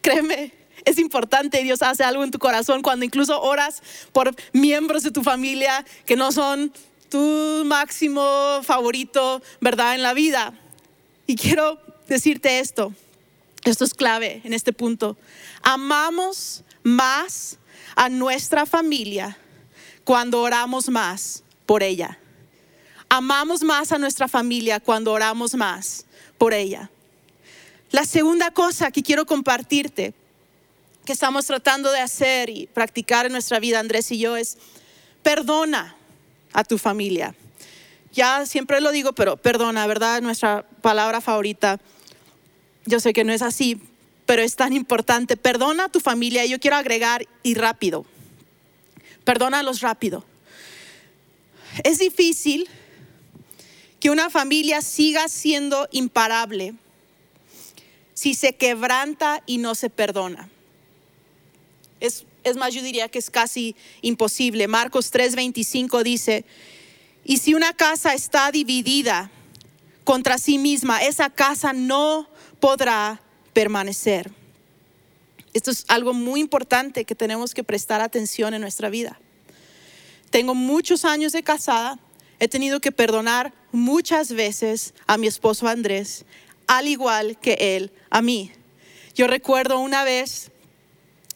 créeme, 0.00 0.52
es 0.86 0.98
importante, 0.98 1.62
Dios 1.62 1.82
hace 1.82 2.04
algo 2.04 2.24
en 2.24 2.30
tu 2.30 2.38
corazón 2.38 2.80
cuando 2.80 3.04
incluso 3.04 3.40
oras 3.42 3.82
por 4.12 4.34
miembros 4.52 5.02
de 5.02 5.10
tu 5.10 5.22
familia 5.22 5.84
que 6.06 6.16
no 6.16 6.32
son 6.32 6.72
tu 7.16 7.64
máximo 7.64 8.60
favorito, 8.62 9.42
¿verdad? 9.58 9.94
En 9.94 10.02
la 10.02 10.12
vida. 10.12 10.52
Y 11.26 11.34
quiero 11.34 11.80
decirte 12.06 12.58
esto, 12.58 12.92
esto 13.64 13.86
es 13.86 13.94
clave 13.94 14.42
en 14.44 14.52
este 14.52 14.74
punto. 14.74 15.16
Amamos 15.62 16.62
más 16.82 17.56
a 17.94 18.10
nuestra 18.10 18.66
familia 18.66 19.38
cuando 20.04 20.42
oramos 20.42 20.90
más 20.90 21.42
por 21.64 21.82
ella. 21.82 22.18
Amamos 23.08 23.62
más 23.62 23.92
a 23.92 23.98
nuestra 23.98 24.28
familia 24.28 24.78
cuando 24.78 25.12
oramos 25.12 25.54
más 25.54 26.04
por 26.36 26.52
ella. 26.52 26.90
La 27.92 28.04
segunda 28.04 28.50
cosa 28.50 28.90
que 28.90 29.02
quiero 29.02 29.24
compartirte, 29.24 30.12
que 31.06 31.12
estamos 31.14 31.46
tratando 31.46 31.90
de 31.92 32.00
hacer 32.00 32.50
y 32.50 32.66
practicar 32.66 33.24
en 33.24 33.32
nuestra 33.32 33.58
vida, 33.58 33.80
Andrés 33.80 34.10
y 34.10 34.18
yo, 34.18 34.36
es 34.36 34.58
perdona 35.22 35.95
a 36.56 36.64
tu 36.64 36.78
familia. 36.78 37.34
Ya 38.12 38.46
siempre 38.46 38.80
lo 38.80 38.90
digo, 38.90 39.12
pero 39.12 39.36
perdona, 39.36 39.86
¿verdad? 39.86 40.22
Nuestra 40.22 40.66
palabra 40.80 41.20
favorita. 41.20 41.78
Yo 42.86 42.98
sé 42.98 43.12
que 43.12 43.24
no 43.24 43.32
es 43.34 43.42
así, 43.42 43.78
pero 44.24 44.40
es 44.40 44.56
tan 44.56 44.72
importante. 44.72 45.36
Perdona 45.36 45.84
a 45.84 45.88
tu 45.90 46.00
familia. 46.00 46.46
Y 46.46 46.48
yo 46.48 46.58
quiero 46.58 46.76
agregar 46.76 47.26
y 47.42 47.54
rápido. 47.54 48.06
Perdónalos 49.24 49.82
rápido. 49.82 50.24
Es 51.84 51.98
difícil 51.98 52.66
que 54.00 54.08
una 54.08 54.30
familia 54.30 54.80
siga 54.80 55.28
siendo 55.28 55.88
imparable 55.92 56.72
si 58.14 58.32
se 58.32 58.54
quebranta 58.54 59.42
y 59.44 59.58
no 59.58 59.74
se 59.74 59.90
perdona. 59.90 60.48
Es 62.00 62.24
es 62.46 62.56
más, 62.56 62.72
yo 62.72 62.80
diría 62.80 63.08
que 63.08 63.18
es 63.18 63.28
casi 63.28 63.74
imposible. 64.02 64.68
Marcos 64.68 65.12
3:25 65.12 66.04
dice, 66.04 66.44
y 67.24 67.38
si 67.38 67.54
una 67.54 67.72
casa 67.72 68.14
está 68.14 68.52
dividida 68.52 69.32
contra 70.04 70.38
sí 70.38 70.56
misma, 70.56 71.02
esa 71.02 71.28
casa 71.28 71.72
no 71.72 72.28
podrá 72.60 73.20
permanecer. 73.52 74.30
Esto 75.54 75.72
es 75.72 75.84
algo 75.88 76.14
muy 76.14 76.38
importante 76.38 77.04
que 77.04 77.16
tenemos 77.16 77.52
que 77.52 77.64
prestar 77.64 78.00
atención 78.00 78.54
en 78.54 78.60
nuestra 78.60 78.90
vida. 78.90 79.18
Tengo 80.30 80.54
muchos 80.54 81.04
años 81.04 81.32
de 81.32 81.42
casada, 81.42 81.98
he 82.38 82.46
tenido 82.46 82.78
que 82.78 82.92
perdonar 82.92 83.54
muchas 83.72 84.30
veces 84.30 84.94
a 85.08 85.18
mi 85.18 85.26
esposo 85.26 85.66
Andrés, 85.66 86.26
al 86.68 86.86
igual 86.86 87.40
que 87.40 87.76
él 87.76 87.90
a 88.08 88.22
mí. 88.22 88.52
Yo 89.16 89.26
recuerdo 89.26 89.80
una 89.80 90.04
vez 90.04 90.52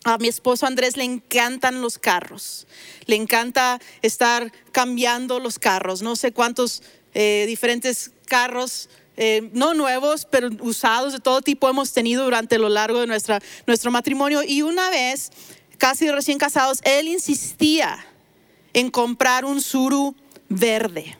a 0.04 0.18
mi 0.18 0.28
esposo 0.28 0.66
Andrés 0.66 0.96
le 0.96 1.04
encantan 1.04 1.82
los 1.82 1.98
carros, 1.98 2.66
le 3.06 3.16
encanta 3.16 3.80
estar 4.02 4.52
cambiando 4.72 5.40
los 5.40 5.58
carros, 5.58 6.02
no 6.02 6.16
sé 6.16 6.32
cuántos 6.32 6.82
eh, 7.14 7.44
diferentes 7.46 8.12
carros, 8.26 8.88
eh, 9.16 9.50
no 9.52 9.74
nuevos, 9.74 10.24
pero 10.24 10.48
usados 10.60 11.12
de 11.12 11.20
todo 11.20 11.42
tipo 11.42 11.68
hemos 11.68 11.92
tenido 11.92 12.24
durante 12.24 12.58
lo 12.58 12.68
largo 12.68 13.00
de 13.00 13.06
nuestra, 13.06 13.40
nuestro 13.66 13.90
matrimonio. 13.90 14.42
Y 14.42 14.62
una 14.62 14.88
vez, 14.88 15.30
casi 15.76 16.10
recién 16.10 16.38
casados, 16.38 16.80
él 16.84 17.08
insistía 17.08 17.98
en 18.72 18.90
comprar 18.90 19.44
un 19.44 19.60
Suru 19.60 20.14
verde. 20.48 21.16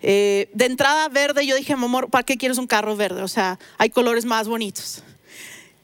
Eh, 0.00 0.48
de 0.52 0.66
entrada 0.66 1.08
verde, 1.08 1.44
yo 1.44 1.56
dije, 1.56 1.72
amor, 1.72 2.08
¿para 2.08 2.22
qué 2.22 2.36
quieres 2.36 2.58
un 2.58 2.68
carro 2.68 2.94
verde? 2.94 3.22
O 3.22 3.28
sea, 3.28 3.58
hay 3.78 3.90
colores 3.90 4.24
más 4.24 4.46
bonitos. 4.46 5.02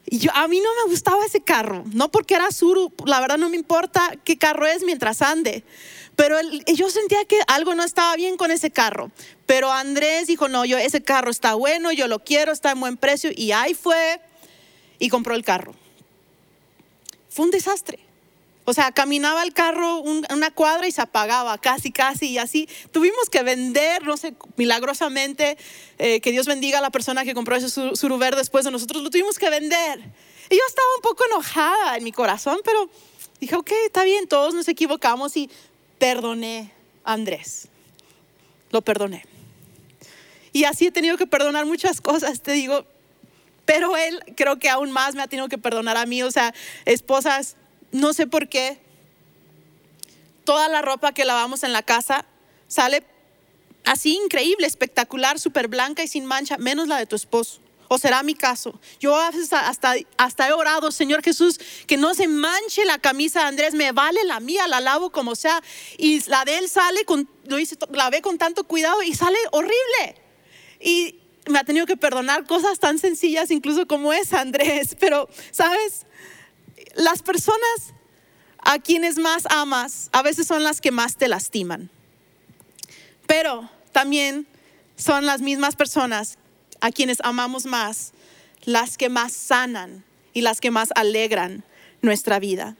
Yo, 0.07 0.31
a 0.35 0.47
mí 0.47 0.59
no 0.59 0.69
me 0.83 0.91
gustaba 0.91 1.25
ese 1.25 1.41
carro, 1.41 1.83
no 1.93 2.11
porque 2.11 2.35
era 2.35 2.51
Suru, 2.51 2.93
la 3.05 3.19
verdad 3.19 3.37
no 3.37 3.49
me 3.49 3.55
importa 3.55 4.13
qué 4.23 4.37
carro 4.37 4.67
es 4.67 4.83
mientras 4.83 5.23
ande, 5.23 5.63
pero 6.15 6.37
yo 6.67 6.89
sentía 6.91 7.25
que 7.25 7.39
algo 7.47 7.73
no 7.73 7.83
estaba 7.83 8.15
bien 8.15 8.37
con 8.37 8.51
ese 8.51 8.69
carro. 8.69 9.11
Pero 9.47 9.71
Andrés 9.71 10.27
dijo, 10.27 10.47
no, 10.47 10.63
yo 10.63 10.77
ese 10.77 11.01
carro 11.01 11.31
está 11.31 11.55
bueno, 11.55 11.91
yo 11.91 12.07
lo 12.07 12.23
quiero, 12.23 12.51
está 12.51 12.71
en 12.71 12.79
buen 12.79 12.97
precio, 12.97 13.31
y 13.35 13.51
ahí 13.51 13.73
fue 13.73 14.21
y 14.99 15.09
compró 15.09 15.35
el 15.35 15.43
carro. 15.43 15.73
Fue 17.29 17.45
un 17.45 17.51
desastre. 17.51 18.04
O 18.67 18.73
sea, 18.73 18.91
caminaba 18.91 19.43
el 19.43 19.53
carro 19.53 19.99
una 19.99 20.49
cuadra 20.49 20.87
y 20.87 20.91
se 20.91 21.01
apagaba, 21.01 21.55
casi, 21.59 21.91
casi, 21.91 22.31
y 22.31 22.37
así. 22.39 22.67
Tuvimos 22.91 23.29
que 23.29 23.43
vender, 23.43 24.03
no 24.03 24.17
sé, 24.17 24.33
milagrosamente, 24.57 25.55
eh, 25.99 26.19
que 26.19 26.31
Dios 26.31 26.47
bendiga 26.47 26.79
a 26.79 26.81
la 26.81 26.89
persona 26.89 27.23
que 27.23 27.35
compró 27.35 27.55
ese 27.55 27.69
suruver 27.69 28.35
después 28.35 28.65
de 28.65 28.71
nosotros, 28.71 29.03
lo 29.03 29.11
tuvimos 29.11 29.37
que 29.37 29.51
vender. 29.51 29.99
Y 30.49 30.55
yo 30.55 30.61
estaba 30.67 30.87
un 30.95 31.01
poco 31.03 31.25
enojada 31.25 31.97
en 31.97 32.03
mi 32.03 32.11
corazón, 32.11 32.59
pero 32.65 32.89
dije, 33.39 33.55
ok, 33.55 33.71
está 33.85 34.03
bien, 34.03 34.27
todos 34.27 34.55
nos 34.55 34.67
equivocamos 34.67 35.37
y 35.37 35.49
perdoné 35.99 36.71
a 37.03 37.13
Andrés. 37.13 37.67
Lo 38.71 38.81
perdoné. 38.81 39.25
Y 40.53 40.63
así 40.63 40.87
he 40.87 40.91
tenido 40.91 41.17
que 41.17 41.27
perdonar 41.27 41.67
muchas 41.67 42.01
cosas, 42.01 42.41
te 42.41 42.53
digo, 42.53 42.85
pero 43.65 43.95
él 43.97 44.23
creo 44.35 44.57
que 44.57 44.69
aún 44.69 44.91
más 44.91 45.13
me 45.13 45.21
ha 45.21 45.27
tenido 45.27 45.49
que 45.49 45.57
perdonar 45.57 45.97
a 45.97 46.05
mí, 46.05 46.23
o 46.23 46.31
sea, 46.31 46.53
esposas 46.85 47.57
no 47.95 48.13
sé 48.13 48.27
por 48.27 48.49
qué, 48.49 48.77
toda 50.43 50.69
la 50.69 50.81
ropa 50.81 51.13
que 51.13 51.25
lavamos 51.25 51.63
en 51.63 51.73
la 51.73 51.81
casa 51.81 52.25
sale 52.67 53.03
así 53.85 54.15
increíble, 54.15 54.67
espectacular, 54.67 55.39
súper 55.39 55.67
blanca 55.67 56.03
y 56.03 56.07
sin 56.07 56.25
mancha, 56.25 56.57
menos 56.57 56.87
la 56.87 56.97
de 56.97 57.05
tu 57.05 57.15
esposo. 57.15 57.61
O 57.87 57.99
será 57.99 58.23
mi 58.23 58.33
caso. 58.33 58.79
Yo 58.99 59.15
hasta, 59.15 59.71
hasta 60.17 60.47
he 60.47 60.53
orado, 60.53 60.91
Señor 60.91 61.21
Jesús, 61.21 61.59
que 61.85 61.97
no 61.97 62.15
se 62.15 62.27
manche 62.27 62.83
la 62.83 62.97
camisa 62.97 63.41
de 63.41 63.45
Andrés, 63.45 63.75
me 63.75 63.91
vale 63.91 64.23
la 64.23 64.39
mía, 64.39 64.67
la 64.67 64.81
lavo 64.81 65.11
como 65.11 65.35
sea. 65.35 65.61
Y 65.97 66.27
la 66.27 66.45
de 66.45 66.57
él 66.57 66.67
sale, 66.67 67.05
con, 67.05 67.29
lo 67.45 67.59
hice, 67.59 67.77
la 67.91 68.09
ve 68.09 68.23
con 68.23 68.39
tanto 68.39 68.63
cuidado 68.63 69.03
y 69.03 69.13
sale 69.13 69.37
horrible. 69.51 70.15
Y 70.79 71.19
me 71.47 71.59
ha 71.59 71.63
tenido 71.63 71.85
que 71.85 71.95
perdonar 71.95 72.45
cosas 72.47 72.79
tan 72.79 72.97
sencillas, 72.97 73.51
incluso 73.51 73.85
como 73.87 74.13
es 74.13 74.33
Andrés. 74.33 74.97
Pero, 74.99 75.29
¿sabes? 75.51 76.07
Las 76.95 77.21
personas 77.21 77.93
a 78.59 78.79
quienes 78.79 79.17
más 79.17 79.43
amas 79.49 80.09
a 80.11 80.21
veces 80.21 80.47
son 80.47 80.63
las 80.63 80.81
que 80.81 80.91
más 80.91 81.17
te 81.17 81.27
lastiman. 81.27 81.89
Pero 83.27 83.69
también 83.91 84.47
son 84.95 85.25
las 85.25 85.41
mismas 85.41 85.75
personas 85.75 86.37
a 86.81 86.91
quienes 86.91 87.19
amamos 87.21 87.65
más 87.65 88.13
las 88.65 88.97
que 88.97 89.09
más 89.09 89.31
sanan 89.31 90.03
y 90.33 90.41
las 90.41 90.59
que 90.59 90.71
más 90.71 90.89
alegran 90.95 91.63
nuestra 92.01 92.39
vida. 92.39 92.75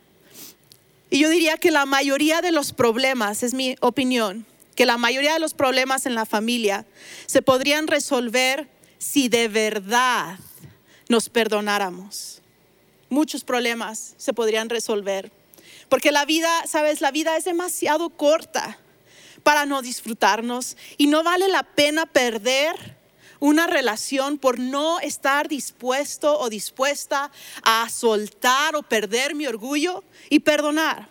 Y 1.09 1.19
yo 1.19 1.29
diría 1.29 1.57
que 1.57 1.71
la 1.71 1.85
mayoría 1.85 2.41
de 2.41 2.51
los 2.51 2.73
problemas, 2.73 3.43
es 3.43 3.53
mi 3.53 3.75
opinión, 3.79 4.45
que 4.75 4.85
la 4.85 4.97
mayoría 4.97 5.33
de 5.33 5.39
los 5.39 5.53
problemas 5.53 6.05
en 6.05 6.15
la 6.15 6.25
familia 6.25 6.85
se 7.27 7.41
podrían 7.41 7.87
resolver 7.87 8.67
si 8.97 9.29
de 9.29 9.47
verdad 9.47 10.39
nos 11.07 11.29
perdonáramos. 11.29 12.41
Muchos 13.09 13.43
problemas 13.43 14.15
se 14.17 14.33
podrían 14.33 14.69
resolver. 14.69 15.31
Porque 15.89 16.11
la 16.11 16.25
vida, 16.25 16.49
sabes, 16.67 17.01
la 17.01 17.11
vida 17.11 17.37
es 17.37 17.45
demasiado 17.45 18.09
corta 18.09 18.79
para 19.43 19.65
no 19.65 19.81
disfrutarnos 19.81 20.75
y 20.97 21.07
no 21.07 21.23
vale 21.23 21.47
la 21.47 21.63
pena 21.63 22.05
perder 22.05 22.95
una 23.39 23.67
relación 23.67 24.37
por 24.37 24.59
no 24.59 24.99
estar 24.99 25.47
dispuesto 25.47 26.39
o 26.39 26.49
dispuesta 26.49 27.31
a 27.63 27.87
soltar 27.89 28.75
o 28.75 28.83
perder 28.83 29.35
mi 29.35 29.45
orgullo 29.45 30.03
y 30.29 30.39
perdonar. 30.39 31.09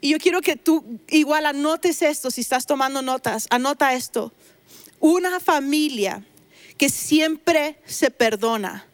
Y 0.00 0.10
yo 0.10 0.18
quiero 0.18 0.40
que 0.40 0.56
tú 0.56 1.00
igual 1.08 1.46
anotes 1.46 2.02
esto, 2.02 2.30
si 2.30 2.42
estás 2.42 2.66
tomando 2.66 3.02
notas, 3.02 3.46
anota 3.50 3.94
esto. 3.94 4.32
Una 5.00 5.40
familia 5.40 6.24
que 6.78 6.88
siempre 6.88 7.78
se 7.86 8.10
perdona, 8.10 8.86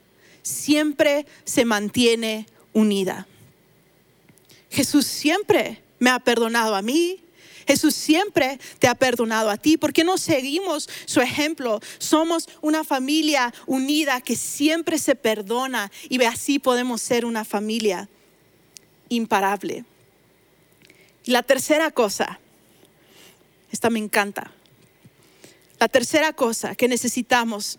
siempre 0.42 1.26
se 1.44 1.64
mantiene 1.64 2.46
unida. 2.72 3.26
Jesús 4.70 5.07
siempre 5.07 5.83
me 5.98 6.11
ha 6.11 6.18
perdonado 6.18 6.74
a 6.74 6.83
mí, 6.83 7.20
Jesús 7.66 7.94
siempre 7.94 8.59
te 8.81 8.88
ha 8.88 8.96
perdonado 8.96 9.48
a 9.48 9.57
ti. 9.57 9.76
¿Por 9.76 9.92
qué 9.92 10.03
no 10.03 10.18
seguimos 10.18 10.88
su 11.07 11.20
ejemplo? 11.20 11.81
Somos 11.98 12.48
una 12.62 12.83
familia 12.83 13.55
unida 13.66 14.20
que 14.20 14.35
siempre 14.35 14.98
se 14.98 15.14
perdona 15.14 15.92
y 16.09 16.20
así 16.24 16.59
podemos 16.59 17.00
ser 17.00 17.24
una 17.24 17.44
familia 17.44 18.09
imparable. 19.09 19.85
Y 21.24 21.31
la 21.31 21.44
tercera 21.44 21.92
cosa, 21.92 22.40
esta 23.70 23.88
me 23.88 24.00
encanta. 24.00 24.50
La 25.79 25.88
tercera 25.88 26.33
cosa 26.33 26.74
que 26.74 26.88
necesitamos 26.88 27.79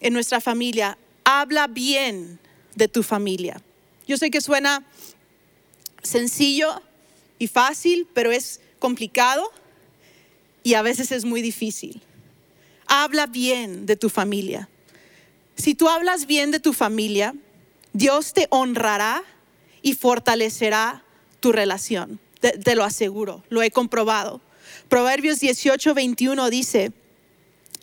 en 0.00 0.14
nuestra 0.14 0.40
familia, 0.40 0.96
habla 1.24 1.66
bien 1.66 2.38
de 2.74 2.88
tu 2.88 3.02
familia. 3.02 3.60
Yo 4.06 4.16
sé 4.16 4.30
que 4.30 4.40
suena 4.40 4.84
sencillo 6.02 6.82
y 7.38 7.46
fácil, 7.46 8.08
pero 8.12 8.32
es 8.32 8.60
complicado 8.78 9.50
y 10.62 10.74
a 10.74 10.82
veces 10.82 11.12
es 11.12 11.24
muy 11.24 11.42
difícil. 11.42 12.02
Habla 12.86 13.26
bien 13.26 13.86
de 13.86 13.96
tu 13.96 14.08
familia. 14.08 14.68
Si 15.56 15.74
tú 15.74 15.88
hablas 15.88 16.26
bien 16.26 16.50
de 16.50 16.60
tu 16.60 16.72
familia, 16.72 17.34
Dios 17.92 18.32
te 18.32 18.46
honrará 18.50 19.22
y 19.82 19.94
fortalecerá 19.94 21.04
tu 21.40 21.52
relación. 21.52 22.20
Te, 22.40 22.74
lo 22.74 22.84
aseguro, 22.84 23.44
lo 23.50 23.62
he 23.62 23.70
comprobado. 23.70 24.40
Proverbios 24.88 25.40
18, 25.40 25.94
21 25.94 26.50
dice, 26.50 26.92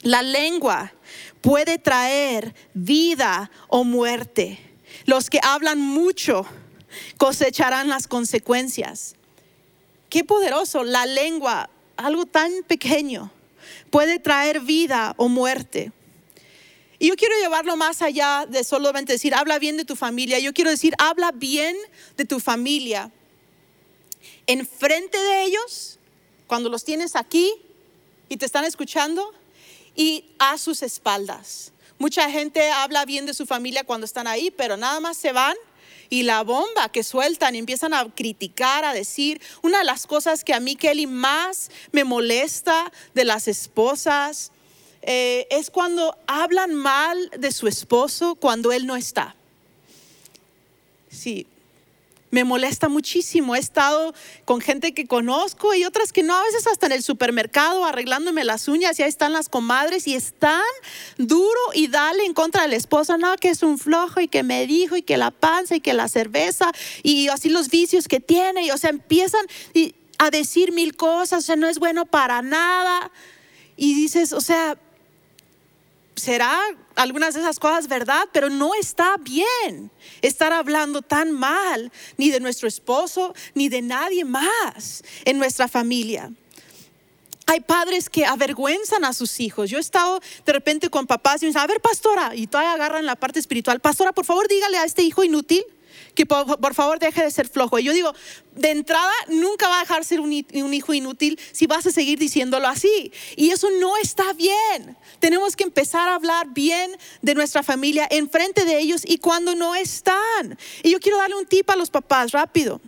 la 0.01 0.21
lengua 0.21 0.93
puede 1.41 1.77
traer 1.77 2.53
vida 2.73 3.51
o 3.67 3.83
muerte. 3.83 4.59
Los 5.05 5.29
que 5.29 5.39
hablan 5.41 5.79
mucho 5.79 6.45
cosecharán 7.17 7.87
las 7.87 8.07
consecuencias. 8.07 9.15
Qué 10.09 10.23
poderoso, 10.23 10.83
la 10.83 11.05
lengua, 11.05 11.69
algo 11.97 12.25
tan 12.25 12.51
pequeño, 12.67 13.31
puede 13.91 14.19
traer 14.19 14.59
vida 14.61 15.13
o 15.17 15.27
muerte. 15.27 15.91
Y 16.97 17.07
yo 17.07 17.15
quiero 17.15 17.35
llevarlo 17.41 17.77
más 17.77 18.01
allá 18.01 18.45
de 18.47 18.63
solamente 18.63 19.13
decir, 19.13 19.33
habla 19.33 19.57
bien 19.57 19.77
de 19.77 19.85
tu 19.85 19.95
familia. 19.95 20.37
Yo 20.39 20.53
quiero 20.53 20.69
decir, 20.69 20.93
habla 20.97 21.31
bien 21.31 21.77
de 22.17 22.25
tu 22.25 22.41
familia. 22.41 23.11
Enfrente 24.47 25.17
de 25.17 25.43
ellos, 25.43 25.97
cuando 26.47 26.69
los 26.69 26.83
tienes 26.83 27.15
aquí 27.15 27.53
y 28.27 28.35
te 28.35 28.45
están 28.45 28.65
escuchando, 28.65 29.33
y 29.99 30.23
a 30.39 30.57
sus 30.57 30.81
espaldas. 30.81 31.73
Mucha 31.97 32.31
gente 32.31 32.71
habla 32.71 33.03
bien 33.03 33.25
de 33.25 33.33
su 33.33 33.45
familia 33.45 33.83
cuando 33.83 34.05
están 34.05 34.27
ahí, 34.27 34.49
pero 34.49 34.77
nada 34.77 35.01
más 35.01 35.17
se 35.17 35.33
van 35.33 35.57
y 36.09 36.23
la 36.23 36.41
bomba 36.43 36.87
que 36.87 37.03
sueltan 37.03 37.53
y 37.53 37.57
empiezan 37.57 37.93
a 37.93 38.05
criticar, 38.15 38.85
a 38.85 38.93
decir, 38.93 39.41
una 39.61 39.79
de 39.79 39.83
las 39.83 40.07
cosas 40.07 40.45
que 40.45 40.53
a 40.53 40.61
mí, 40.61 40.77
Kelly, 40.77 41.05
más 41.05 41.69
me 41.91 42.05
molesta 42.05 42.93
de 43.13 43.25
las 43.25 43.49
esposas 43.49 44.53
eh, 45.01 45.47
es 45.51 45.69
cuando 45.69 46.17
hablan 46.27 46.75
mal 46.75 47.29
de 47.37 47.51
su 47.51 47.67
esposo 47.67 48.35
cuando 48.35 48.71
él 48.71 48.85
no 48.85 48.95
está. 48.95 49.35
Sí, 51.09 51.45
me 52.31 52.43
molesta 52.43 52.89
muchísimo. 52.89 53.55
He 53.55 53.59
estado 53.59 54.13
con 54.45 54.61
gente 54.61 54.93
que 54.93 55.07
conozco 55.07 55.73
y 55.73 55.85
otras 55.85 56.13
que 56.13 56.23
no, 56.23 56.35
a 56.35 56.43
veces 56.43 56.67
hasta 56.67 56.85
en 56.85 56.93
el 56.93 57.03
supermercado 57.03 57.85
arreglándome 57.85 58.43
las 58.43 58.67
uñas 58.67 58.99
y 58.99 59.03
ahí 59.03 59.09
están 59.09 59.33
las 59.33 59.49
comadres 59.49 60.07
y 60.07 60.15
están 60.15 60.61
duro 61.17 61.59
y 61.73 61.87
dale 61.87 62.25
en 62.25 62.33
contra 62.33 62.63
de 62.63 62.69
la 62.69 62.75
esposa, 62.75 63.17
no, 63.17 63.35
que 63.37 63.49
es 63.49 63.63
un 63.63 63.79
flojo 63.79 64.21
y 64.21 64.27
que 64.27 64.43
me 64.43 64.67
dijo 64.67 64.95
y 64.95 65.01
que 65.01 65.17
la 65.17 65.31
panza 65.31 65.75
y 65.75 65.81
que 65.81 65.93
la 65.93 66.07
cerveza 66.07 66.71
y 67.03 67.27
así 67.29 67.49
los 67.49 67.69
vicios 67.69 68.07
que 68.07 68.19
tiene 68.19 68.65
y 68.65 68.71
o 68.71 68.77
sea, 68.77 68.89
empiezan 68.89 69.45
a 70.17 70.29
decir 70.29 70.71
mil 70.71 70.95
cosas, 70.95 71.39
o 71.39 71.45
sea, 71.45 71.55
no 71.55 71.67
es 71.67 71.79
bueno 71.79 72.05
para 72.05 72.41
nada. 72.41 73.11
Y 73.77 73.93
dices, 73.93 74.33
o 74.33 74.41
sea, 74.41 74.77
será 76.15 76.59
algunas 76.99 77.33
de 77.33 77.39
esas 77.39 77.59
cosas 77.59 77.87
verdad, 77.87 78.27
pero 78.33 78.49
no 78.49 78.71
está 78.75 79.15
bien 79.17 79.89
estar 80.21 80.51
hablando 80.51 81.01
tan 81.01 81.31
mal 81.31 81.91
ni 82.17 82.29
de 82.29 82.41
nuestro 82.41 82.67
esposo 82.67 83.33
ni 83.53 83.69
de 83.69 83.81
nadie 83.81 84.25
más 84.25 85.03
en 85.23 85.37
nuestra 85.37 85.69
familia. 85.69 86.29
Hay 87.45 87.61
padres 87.61 88.09
que 88.09 88.25
avergüenzan 88.25 89.05
a 89.05 89.13
sus 89.13 89.39
hijos. 89.39 89.69
Yo 89.69 89.77
he 89.77 89.81
estado 89.81 90.19
de 90.45 90.53
repente 90.53 90.89
con 90.89 91.07
papás 91.07 91.41
y 91.41 91.45
me 91.45 91.49
dicen, 91.49 91.61
a 91.61 91.67
ver, 91.67 91.79
pastora, 91.79 92.35
y 92.35 92.47
todavía 92.47 92.73
agarran 92.73 93.05
la 93.05 93.15
parte 93.15 93.39
espiritual, 93.39 93.79
pastora, 93.79 94.11
por 94.11 94.25
favor 94.25 94.47
dígale 94.47 94.77
a 94.77 94.83
este 94.83 95.01
hijo 95.01 95.23
inútil 95.23 95.65
que 96.15 96.25
por, 96.25 96.73
favor 96.73 96.99
deje 96.99 97.23
de 97.23 97.31
ser 97.31 97.47
flojo. 97.47 97.79
Y 97.79 97.83
yo 97.83 97.93
digo, 97.93 98.13
de 98.55 98.71
entrada 98.71 99.11
nunca 99.27 99.67
va 99.67 99.77
a 99.77 99.81
dejar 99.81 100.03
ser 100.05 100.19
un, 100.19 100.45
un, 100.53 100.73
hijo 100.73 100.93
inútil 100.93 101.39
si 101.51 101.67
vas 101.67 101.85
a 101.85 101.91
seguir 101.91 102.19
diciéndolo 102.19 102.67
así. 102.67 103.11
Y 103.35 103.51
eso 103.51 103.69
no 103.79 103.97
está 103.97 104.33
bien. 104.33 104.97
Tenemos 105.19 105.55
que 105.55 105.63
empezar 105.63 106.09
a 106.09 106.15
hablar 106.15 106.47
bien 106.49 106.91
de 107.21 107.35
nuestra 107.35 107.63
familia 107.63 108.07
en 108.09 108.29
frente 108.29 108.65
de 108.65 108.79
ellos 108.79 109.03
y 109.05 109.17
cuando 109.17 109.55
no 109.55 109.75
están. 109.75 110.57
Y 110.83 110.91
yo 110.91 110.99
quiero 110.99 111.17
darle 111.17 111.35
un 111.35 111.45
tip 111.45 111.69
a 111.69 111.75
los 111.75 111.89
papás 111.89 112.31
rápido. 112.31 112.81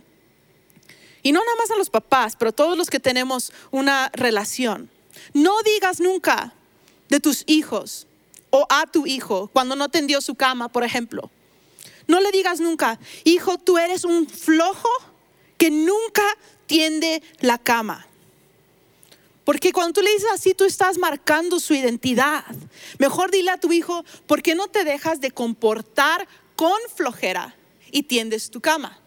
Y 1.22 1.32
no 1.32 1.40
nada 1.40 1.56
más 1.56 1.70
a 1.70 1.76
los 1.76 1.90
papás, 1.90 2.36
pero 2.36 2.52
todos 2.52 2.76
los 2.76 2.90
que 2.90 2.98
tenemos 2.98 3.52
una 3.70 4.10
relación. 4.12 4.90
No 5.32 5.62
digas 5.62 6.00
nunca 6.00 6.52
de 7.08 7.20
tus 7.20 7.44
hijos 7.46 8.06
o 8.50 8.66
a 8.68 8.86
tu 8.86 9.06
hijo 9.06 9.48
cuando 9.52 9.76
no 9.76 9.88
tendió 9.88 10.20
su 10.20 10.34
cama, 10.34 10.68
por 10.68 10.84
ejemplo. 10.84 11.30
No 12.06 12.20
le 12.20 12.30
digas 12.30 12.60
nunca, 12.60 12.98
hijo, 13.24 13.58
tú 13.58 13.78
eres 13.78 14.04
un 14.04 14.28
flojo 14.28 14.88
que 15.58 15.70
nunca 15.70 16.24
tiende 16.66 17.22
la 17.40 17.58
cama. 17.58 18.06
Porque 19.44 19.72
cuando 19.72 19.94
tú 19.94 20.02
le 20.02 20.12
dices 20.12 20.28
así, 20.32 20.54
tú 20.54 20.64
estás 20.64 20.98
marcando 20.98 21.58
su 21.58 21.74
identidad. 21.74 22.44
Mejor 22.98 23.30
dile 23.30 23.50
a 23.50 23.58
tu 23.58 23.72
hijo, 23.72 24.04
¿por 24.26 24.42
qué 24.42 24.54
no 24.54 24.68
te 24.68 24.84
dejas 24.84 25.20
de 25.20 25.32
comportar 25.32 26.28
con 26.54 26.78
flojera 26.94 27.54
y 27.90 28.04
tiendes 28.04 28.50
tu 28.50 28.60
cama? 28.60 29.01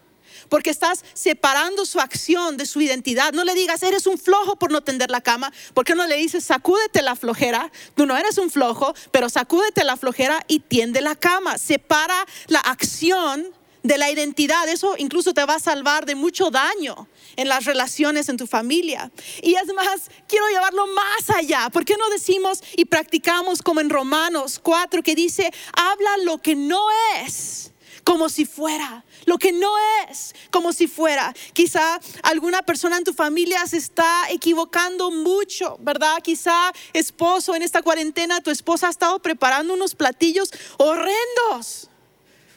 Porque 0.48 0.70
estás 0.70 1.04
separando 1.14 1.84
su 1.86 2.00
acción 2.00 2.56
de 2.56 2.66
su 2.66 2.80
identidad. 2.80 3.32
No 3.32 3.44
le 3.44 3.54
digas, 3.54 3.82
eres 3.82 4.06
un 4.06 4.18
flojo 4.18 4.56
por 4.56 4.70
no 4.70 4.82
tender 4.82 5.10
la 5.10 5.20
cama. 5.20 5.52
¿Por 5.74 5.84
qué 5.84 5.94
no 5.94 6.06
le 6.06 6.16
dices, 6.16 6.44
sacúdete 6.44 7.02
la 7.02 7.16
flojera? 7.16 7.70
Tú 7.94 8.06
no 8.06 8.16
eres 8.16 8.38
un 8.38 8.50
flojo, 8.50 8.94
pero 9.10 9.28
sacúdete 9.28 9.84
la 9.84 9.96
flojera 9.96 10.44
y 10.48 10.60
tiende 10.60 11.00
la 11.00 11.14
cama. 11.14 11.58
Separa 11.58 12.26
la 12.48 12.60
acción 12.60 13.46
de 13.86 13.98
la 13.98 14.10
identidad. 14.10 14.68
Eso 14.68 14.94
incluso 14.98 15.32
te 15.32 15.44
va 15.44 15.54
a 15.54 15.60
salvar 15.60 16.06
de 16.06 16.14
mucho 16.14 16.50
daño 16.50 17.08
en 17.36 17.48
las 17.48 17.64
relaciones 17.64 18.28
en 18.28 18.36
tu 18.36 18.46
familia. 18.46 19.10
Y 19.42 19.54
es 19.54 19.72
más, 19.74 20.10
quiero 20.26 20.46
llevarlo 20.48 20.86
más 20.88 21.30
allá. 21.30 21.70
¿Por 21.70 21.84
qué 21.84 21.96
no 21.96 22.08
decimos 22.10 22.62
y 22.76 22.86
practicamos 22.86 23.62
como 23.62 23.80
en 23.80 23.90
Romanos 23.90 24.60
4 24.62 25.02
que 25.02 25.14
dice, 25.14 25.52
habla 25.72 26.16
lo 26.24 26.38
que 26.38 26.54
no 26.54 26.86
es 27.20 27.72
como 28.06 28.30
si 28.30 28.46
fuera? 28.46 29.04
lo 29.26 29.38
que 29.38 29.52
no 29.52 29.70
es 30.08 30.34
como 30.50 30.72
si 30.72 30.86
fuera. 30.86 31.34
Quizá 31.52 32.00
alguna 32.22 32.62
persona 32.62 32.96
en 32.96 33.04
tu 33.04 33.12
familia 33.12 33.66
se 33.66 33.76
está 33.76 34.30
equivocando 34.30 35.10
mucho, 35.10 35.76
¿verdad? 35.80 36.22
Quizá 36.22 36.72
esposo 36.94 37.54
en 37.54 37.62
esta 37.62 37.82
cuarentena, 37.82 38.40
tu 38.40 38.50
esposa 38.50 38.86
ha 38.86 38.90
estado 38.90 39.18
preparando 39.20 39.74
unos 39.74 39.94
platillos 39.94 40.50
horrendos. 40.78 41.90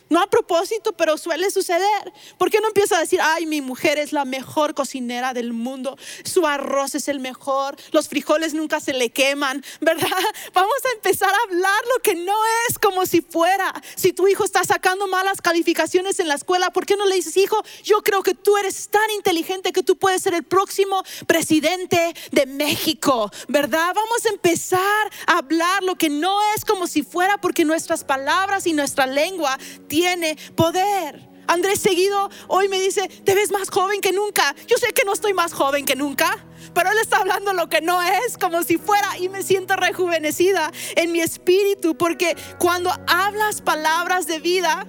No 0.09 0.21
a 0.21 0.27
propósito, 0.27 0.93
pero 0.93 1.17
suele 1.17 1.51
suceder. 1.51 2.13
¿Por 2.37 2.49
qué 2.49 2.59
no 2.59 2.67
empieza 2.67 2.97
a 2.97 2.99
decir, 2.99 3.19
ay, 3.21 3.45
mi 3.45 3.61
mujer 3.61 3.99
es 3.99 4.11
la 4.11 4.25
mejor 4.25 4.73
cocinera 4.73 5.33
del 5.33 5.53
mundo, 5.53 5.97
su 6.23 6.47
arroz 6.47 6.95
es 6.95 7.07
el 7.07 7.19
mejor, 7.19 7.75
los 7.91 8.07
frijoles 8.07 8.53
nunca 8.53 8.79
se 8.79 8.93
le 8.93 9.09
queman, 9.09 9.63
¿verdad? 9.81 10.07
Vamos 10.53 10.77
a 10.89 10.95
empezar 10.95 11.29
a 11.29 11.43
hablar 11.49 11.83
lo 11.95 12.01
que 12.01 12.15
no 12.15 12.35
es 12.67 12.79
como 12.79 13.05
si 13.05 13.21
fuera. 13.21 13.71
Si 13.95 14.13
tu 14.13 14.27
hijo 14.27 14.43
está 14.43 14.63
sacando 14.63 15.07
malas 15.07 15.41
calificaciones 15.41 16.19
en 16.19 16.27
la 16.27 16.35
escuela, 16.35 16.71
¿por 16.71 16.85
qué 16.85 16.95
no 16.95 17.05
le 17.05 17.15
dices, 17.15 17.37
hijo, 17.37 17.61
yo 17.83 18.01
creo 18.01 18.23
que 18.23 18.33
tú 18.33 18.57
eres 18.57 18.89
tan 18.89 19.09
inteligente 19.11 19.71
que 19.71 19.83
tú 19.83 19.97
puedes 19.97 20.21
ser 20.21 20.33
el 20.33 20.43
próximo 20.43 21.03
presidente 21.27 22.13
de 22.31 22.45
México, 22.45 23.31
¿verdad? 23.47 23.93
Vamos 23.93 24.25
a 24.25 24.29
empezar 24.29 25.11
a 25.27 25.37
hablar 25.37 25.83
lo 25.83 25.95
que 25.95 26.09
no 26.09 26.39
es 26.55 26.65
como 26.65 26.87
si 26.87 27.03
fuera 27.03 27.39
porque 27.39 27.65
nuestras 27.65 28.03
palabras 28.03 28.65
y 28.65 28.73
nuestra 28.73 29.05
lengua 29.05 29.57
tiene 29.99 30.37
poder. 30.55 31.27
Andrés 31.47 31.81
seguido 31.81 32.29
hoy 32.47 32.69
me 32.69 32.79
dice, 32.79 33.09
te 33.25 33.35
ves 33.35 33.51
más 33.51 33.69
joven 33.69 33.99
que 33.99 34.13
nunca. 34.13 34.55
Yo 34.65 34.77
sé 34.77 34.93
que 34.93 35.03
no 35.03 35.11
estoy 35.11 35.33
más 35.33 35.51
joven 35.51 35.83
que 35.85 35.97
nunca, 35.97 36.37
pero 36.73 36.89
él 36.89 36.97
está 37.01 37.17
hablando 37.17 37.51
lo 37.51 37.67
que 37.67 37.81
no 37.81 38.01
es, 38.01 38.37
como 38.37 38.63
si 38.63 38.77
fuera, 38.77 39.17
y 39.17 39.27
me 39.27 39.43
siento 39.43 39.75
rejuvenecida 39.75 40.71
en 40.95 41.11
mi 41.11 41.19
espíritu, 41.19 41.97
porque 41.97 42.37
cuando 42.59 42.91
hablas 43.07 43.61
palabras 43.61 44.25
de 44.25 44.39
vida, 44.39 44.87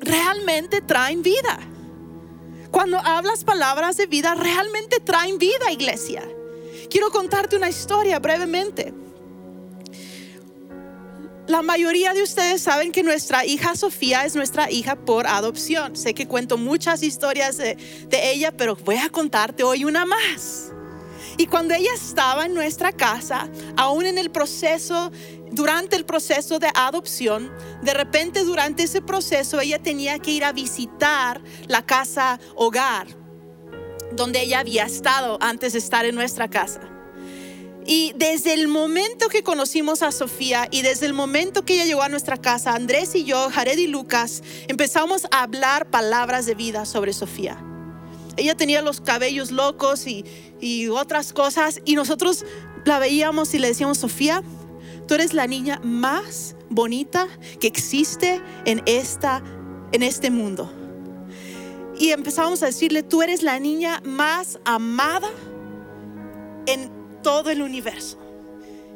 realmente 0.00 0.80
traen 0.80 1.22
vida. 1.22 1.58
Cuando 2.70 2.96
hablas 2.96 3.44
palabras 3.44 3.98
de 3.98 4.06
vida, 4.06 4.34
realmente 4.34 4.98
traen 4.98 5.36
vida, 5.36 5.70
iglesia. 5.70 6.22
Quiero 6.88 7.10
contarte 7.10 7.56
una 7.56 7.68
historia 7.68 8.18
brevemente. 8.18 8.94
La 11.48 11.60
mayoría 11.60 12.14
de 12.14 12.22
ustedes 12.22 12.62
saben 12.62 12.92
que 12.92 13.02
nuestra 13.02 13.44
hija 13.44 13.74
Sofía 13.74 14.24
es 14.24 14.36
nuestra 14.36 14.70
hija 14.70 14.94
por 14.94 15.26
adopción. 15.26 15.96
Sé 15.96 16.14
que 16.14 16.28
cuento 16.28 16.56
muchas 16.56 17.02
historias 17.02 17.56
de, 17.56 17.76
ella, 18.12 18.52
pero 18.52 18.76
voy 18.76 18.96
a 18.96 19.08
contarte 19.08 19.64
hoy 19.64 19.84
una 19.84 20.06
más. 20.06 20.70
Y 21.36 21.46
cuando 21.46 21.74
ella 21.74 21.90
estaba 21.94 22.46
en 22.46 22.54
nuestra 22.54 22.92
casa, 22.92 23.50
aún 23.76 24.06
en 24.06 24.18
el 24.18 24.30
proceso, 24.30 25.10
durante 25.50 25.96
el 25.96 26.04
proceso 26.04 26.60
de 26.60 26.68
adopción, 26.74 27.50
de 27.82 27.94
repente 27.94 28.44
durante 28.44 28.84
ese 28.84 29.02
proceso 29.02 29.60
ella 29.60 29.82
tenía 29.82 30.20
que 30.20 30.30
ir 30.30 30.44
a 30.44 30.52
visitar 30.52 31.42
la 31.66 31.84
casa 31.84 32.38
hogar 32.54 33.08
donde 34.12 34.42
ella 34.42 34.60
había 34.60 34.84
estado 34.84 35.38
antes 35.40 35.72
de 35.72 35.78
estar 35.80 36.04
en 36.04 36.14
nuestra 36.14 36.48
casa. 36.48 36.91
Y 37.84 38.12
desde 38.16 38.52
el 38.54 38.68
momento 38.68 39.28
que 39.28 39.42
conocimos 39.42 40.02
a 40.02 40.12
Sofía 40.12 40.68
y 40.70 40.82
desde 40.82 41.06
el 41.06 41.14
momento 41.14 41.64
que 41.64 41.74
ella 41.74 41.84
llegó 41.84 42.02
a 42.02 42.08
nuestra 42.08 42.36
casa, 42.36 42.74
Andrés 42.74 43.14
y 43.14 43.24
yo, 43.24 43.50
Jared 43.50 43.78
y 43.78 43.88
Lucas, 43.88 44.42
empezamos 44.68 45.26
a 45.30 45.42
hablar 45.42 45.90
palabras 45.90 46.46
de 46.46 46.54
vida 46.54 46.84
sobre 46.86 47.12
Sofía. 47.12 47.58
Ella 48.36 48.54
tenía 48.54 48.82
los 48.82 49.00
cabellos 49.00 49.50
locos 49.50 50.06
y, 50.06 50.24
otras 50.90 51.32
cosas 51.32 51.80
y 51.84 51.96
nosotros 51.96 52.44
la 52.84 53.00
veíamos 53.00 53.52
y 53.52 53.58
le 53.58 53.68
decíamos, 53.68 53.98
Sofía, 53.98 54.44
tú 55.08 55.14
eres 55.14 55.34
la 55.34 55.48
niña 55.48 55.80
más 55.82 56.54
bonita 56.70 57.26
que 57.58 57.66
existe 57.66 58.40
en, 58.64 58.80
esta, 58.86 59.42
en 59.90 60.04
este 60.04 60.30
mundo. 60.30 60.72
Y 61.98 62.10
empezamos 62.10 62.62
a 62.62 62.66
decirle, 62.66 63.02
tú 63.02 63.22
eres 63.22 63.42
la 63.42 63.58
niña 63.58 64.00
más 64.04 64.60
amada 64.64 65.28
en 66.66 67.01
todo 67.22 67.50
el 67.50 67.62
universo. 67.62 68.18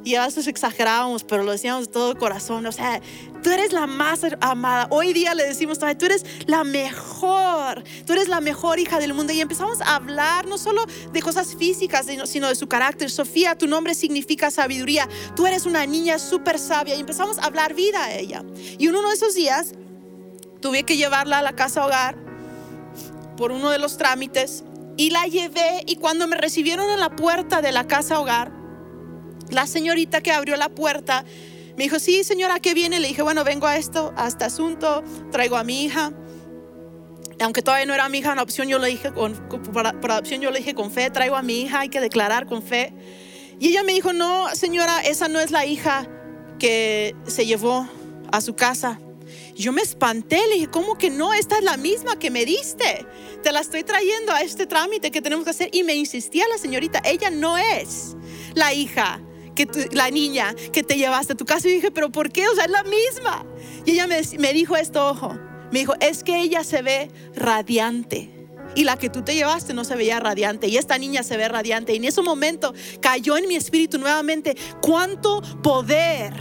Y 0.06 0.14
a 0.14 0.24
veces 0.24 0.46
exagerábamos, 0.46 1.24
pero 1.24 1.42
lo 1.42 1.50
decíamos 1.50 1.88
de 1.88 1.92
todo 1.92 2.16
corazón. 2.16 2.64
O 2.66 2.70
sea, 2.70 3.00
tú 3.42 3.50
eres 3.50 3.72
la 3.72 3.88
más 3.88 4.20
amada. 4.40 4.86
Hoy 4.90 5.12
día 5.12 5.34
le 5.34 5.42
decimos, 5.42 5.80
tú 5.80 6.06
eres 6.06 6.24
la 6.46 6.62
mejor. 6.62 7.82
Tú 8.06 8.12
eres 8.12 8.28
la 8.28 8.40
mejor 8.40 8.78
hija 8.78 9.00
del 9.00 9.14
mundo. 9.14 9.32
Y 9.32 9.40
empezamos 9.40 9.80
a 9.80 9.96
hablar 9.96 10.46
no 10.46 10.58
solo 10.58 10.86
de 11.12 11.20
cosas 11.20 11.56
físicas, 11.56 12.06
sino 12.26 12.48
de 12.48 12.54
su 12.54 12.68
carácter. 12.68 13.10
Sofía, 13.10 13.58
tu 13.58 13.66
nombre 13.66 13.96
significa 13.96 14.52
sabiduría. 14.52 15.08
Tú 15.34 15.44
eres 15.44 15.66
una 15.66 15.84
niña 15.86 16.20
súper 16.20 16.60
sabia. 16.60 16.94
Y 16.94 17.00
empezamos 17.00 17.38
a 17.38 17.46
hablar 17.46 17.74
vida 17.74 18.04
a 18.04 18.14
ella. 18.14 18.44
Y 18.78 18.86
uno 18.86 19.08
de 19.08 19.12
esos 19.12 19.34
días 19.34 19.72
tuve 20.60 20.84
que 20.84 20.96
llevarla 20.96 21.38
a 21.38 21.42
la 21.42 21.56
casa 21.56 21.84
hogar 21.84 22.14
por 23.36 23.50
uno 23.50 23.70
de 23.70 23.78
los 23.78 23.98
trámites 23.98 24.62
y 24.96 25.10
la 25.10 25.24
llevé 25.26 25.82
y 25.86 25.96
cuando 25.96 26.26
me 26.26 26.36
recibieron 26.36 26.90
en 26.90 27.00
la 27.00 27.10
puerta 27.10 27.60
de 27.60 27.72
la 27.72 27.86
casa 27.86 28.20
hogar, 28.20 28.52
la 29.50 29.66
señorita 29.66 30.20
que 30.20 30.32
abrió 30.32 30.56
la 30.56 30.68
puerta 30.68 31.24
me 31.76 31.84
dijo, 31.84 31.98
sí 31.98 32.24
señora, 32.24 32.58
¿qué 32.58 32.72
viene? 32.72 33.00
Le 33.00 33.08
dije, 33.08 33.20
bueno, 33.20 33.44
vengo 33.44 33.66
a 33.66 33.76
esto, 33.76 34.14
a 34.16 34.26
este 34.26 34.44
asunto, 34.44 35.04
traigo 35.30 35.56
a 35.56 35.64
mi 35.64 35.84
hija. 35.84 36.12
Aunque 37.38 37.60
todavía 37.60 37.84
no 37.84 37.92
era 37.92 38.08
mi 38.08 38.18
hija 38.18 38.32
en 38.32 38.38
adopción, 38.38 38.66
yo 38.68 38.78
le 38.78 38.88
dije 38.88 39.12
con, 39.12 39.34
por, 39.48 39.86
adopción, 39.86 40.40
yo 40.40 40.50
le 40.50 40.58
dije 40.60 40.74
con 40.74 40.90
fe, 40.90 41.10
traigo 41.10 41.36
a 41.36 41.42
mi 41.42 41.60
hija, 41.60 41.80
hay 41.80 41.90
que 41.90 42.00
declarar 42.00 42.46
con 42.46 42.62
fe. 42.62 42.94
Y 43.60 43.68
ella 43.68 43.82
me 43.82 43.92
dijo, 43.92 44.14
no, 44.14 44.48
señora, 44.54 45.00
esa 45.02 45.28
no 45.28 45.38
es 45.38 45.50
la 45.50 45.66
hija 45.66 46.08
que 46.58 47.14
se 47.26 47.44
llevó 47.44 47.86
a 48.32 48.40
su 48.40 48.54
casa. 48.54 48.98
Yo 49.56 49.72
me 49.72 49.80
espanté, 49.80 50.38
le 50.48 50.54
dije, 50.54 50.66
¿cómo 50.68 50.98
que 50.98 51.08
no? 51.08 51.32
Esta 51.32 51.56
es 51.56 51.64
la 51.64 51.78
misma 51.78 52.18
que 52.18 52.30
me 52.30 52.44
diste. 52.44 53.06
Te 53.42 53.52
la 53.52 53.60
estoy 53.60 53.84
trayendo 53.84 54.32
a 54.32 54.42
este 54.42 54.66
trámite 54.66 55.10
que 55.10 55.22
tenemos 55.22 55.44
que 55.44 55.50
hacer. 55.50 55.70
Y 55.72 55.82
me 55.82 55.94
insistía 55.94 56.44
la 56.48 56.58
señorita, 56.58 57.00
ella 57.04 57.30
no 57.30 57.56
es 57.56 58.16
la 58.54 58.74
hija, 58.74 59.20
que 59.54 59.66
la 59.92 60.10
niña 60.10 60.54
que 60.72 60.82
te 60.82 60.96
llevaste 60.96 61.32
a 61.32 61.36
tu 61.36 61.46
casa. 61.46 61.68
Y 61.68 61.72
dije, 61.72 61.90
¿pero 61.90 62.12
por 62.12 62.30
qué? 62.30 62.46
O 62.48 62.54
sea, 62.54 62.66
es 62.66 62.70
la 62.70 62.84
misma. 62.84 63.46
Y 63.86 63.92
ella 63.92 64.06
me, 64.06 64.20
me 64.38 64.52
dijo 64.52 64.76
esto, 64.76 65.08
ojo. 65.08 65.38
Me 65.72 65.78
dijo, 65.80 65.94
es 66.00 66.22
que 66.22 66.38
ella 66.42 66.62
se 66.62 66.82
ve 66.82 67.10
radiante 67.34 68.36
y 68.74 68.84
la 68.84 68.98
que 68.98 69.08
tú 69.08 69.22
te 69.22 69.34
llevaste 69.34 69.72
no 69.72 69.84
se 69.84 69.96
veía 69.96 70.20
radiante 70.20 70.68
y 70.68 70.76
esta 70.76 70.98
niña 70.98 71.22
se 71.22 71.36
ve 71.36 71.48
radiante 71.48 71.94
y 71.94 71.96
en 71.96 72.04
ese 72.04 72.20
momento 72.20 72.74
cayó 73.00 73.36
en 73.38 73.48
mi 73.48 73.56
espíritu 73.56 73.98
nuevamente 73.98 74.54
cuánto 74.82 75.40
poder 75.62 76.34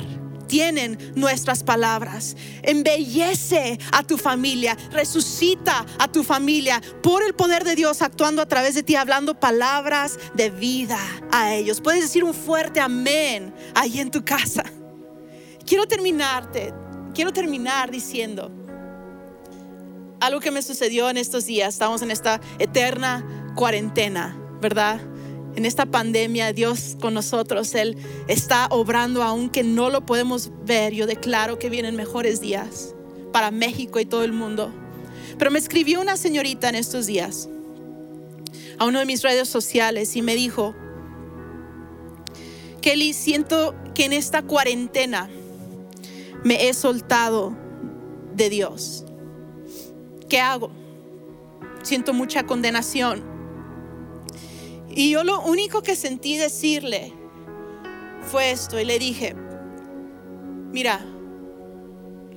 tienen 0.48 0.98
nuestras 1.16 1.64
palabras. 1.64 2.36
Embellece 2.64 3.80
a 3.92 4.04
tu 4.04 4.18
familia, 4.18 4.78
resucita 4.92 5.86
a 6.00 6.08
tu 6.12 6.24
familia 6.24 6.82
por 7.02 7.24
el 7.24 7.34
poder 7.34 7.64
de 7.64 7.76
Dios 7.76 8.02
actuando 8.02 8.42
a 8.42 8.46
través 8.46 8.76
de 8.76 8.84
ti, 8.84 8.96
hablando 8.96 9.40
palabras 9.40 10.18
de 10.34 10.50
vida 10.50 11.00
a 11.32 11.54
ellos. 11.54 11.82
Puedes 11.82 12.02
decir 12.02 12.24
un 12.24 12.34
fuerte 12.34 12.80
amén 12.80 13.54
ahí 13.74 14.00
en 14.00 14.12
tu 14.12 14.24
casa. 14.24 14.64
Quiero 15.66 15.88
terminarte, 15.88 16.74
quiero 17.14 17.34
terminar 17.34 17.90
diciendo 17.90 18.52
algo 20.20 20.40
que 20.40 20.52
me 20.52 20.62
sucedió 20.62 21.10
en 21.10 21.18
estos 21.18 21.46
días. 21.46 21.76
Estamos 21.76 22.02
en 22.02 22.12
esta 22.12 22.42
eterna 22.60 23.54
cuarentena, 23.56 24.38
¿verdad? 24.62 25.00
En 25.56 25.66
esta 25.66 25.86
pandemia, 25.86 26.52
Dios 26.52 26.98
con 27.00 27.14
nosotros, 27.14 27.74
Él 27.76 27.98
está 28.28 28.68
obrando 28.70 29.24
aunque 29.24 29.64
no 29.64 29.90
lo 29.90 30.06
podemos 30.06 30.52
ver. 30.66 30.94
Yo 30.94 31.08
declaro 31.08 31.58
que 31.60 31.70
vienen 31.70 31.96
mejores 31.96 32.42
días 32.42 32.94
para 33.32 33.52
México 33.52 34.00
y 34.00 34.06
todo 34.06 34.24
el 34.24 34.34
mundo. 34.34 34.72
Pero 35.38 35.52
me 35.52 35.60
escribió 35.60 36.02
una 36.02 36.18
señorita 36.18 36.70
en 36.70 36.76
estos 36.76 37.06
días 37.06 37.50
a 38.78 38.86
uno 38.86 39.00
de 39.00 39.06
mis 39.06 39.22
redes 39.22 39.48
sociales 39.48 40.16
y 40.16 40.22
me 40.22 40.36
dijo, 40.36 40.76
Kelly, 42.82 43.14
siento 43.14 43.76
que 43.94 44.06
en 44.06 44.14
esta 44.14 44.42
cuarentena 44.42 45.30
me 46.44 46.68
he 46.68 46.74
soltado 46.74 47.56
de 48.36 48.50
Dios. 48.50 49.06
¿Qué 50.28 50.40
hago? 50.40 50.70
Siento 51.82 52.14
mucha 52.14 52.46
condenación 52.46 53.35
y 54.96 55.12
yo 55.12 55.26
lo 55.26 55.42
único 55.42 55.82
que 55.82 55.96
sentí 55.96 56.38
decirle 56.38 57.14
fue 58.32 58.52
esto. 58.52 58.80
Y 58.80 58.86
le 58.86 58.98
dije, 58.98 59.36
mira, 60.72 61.06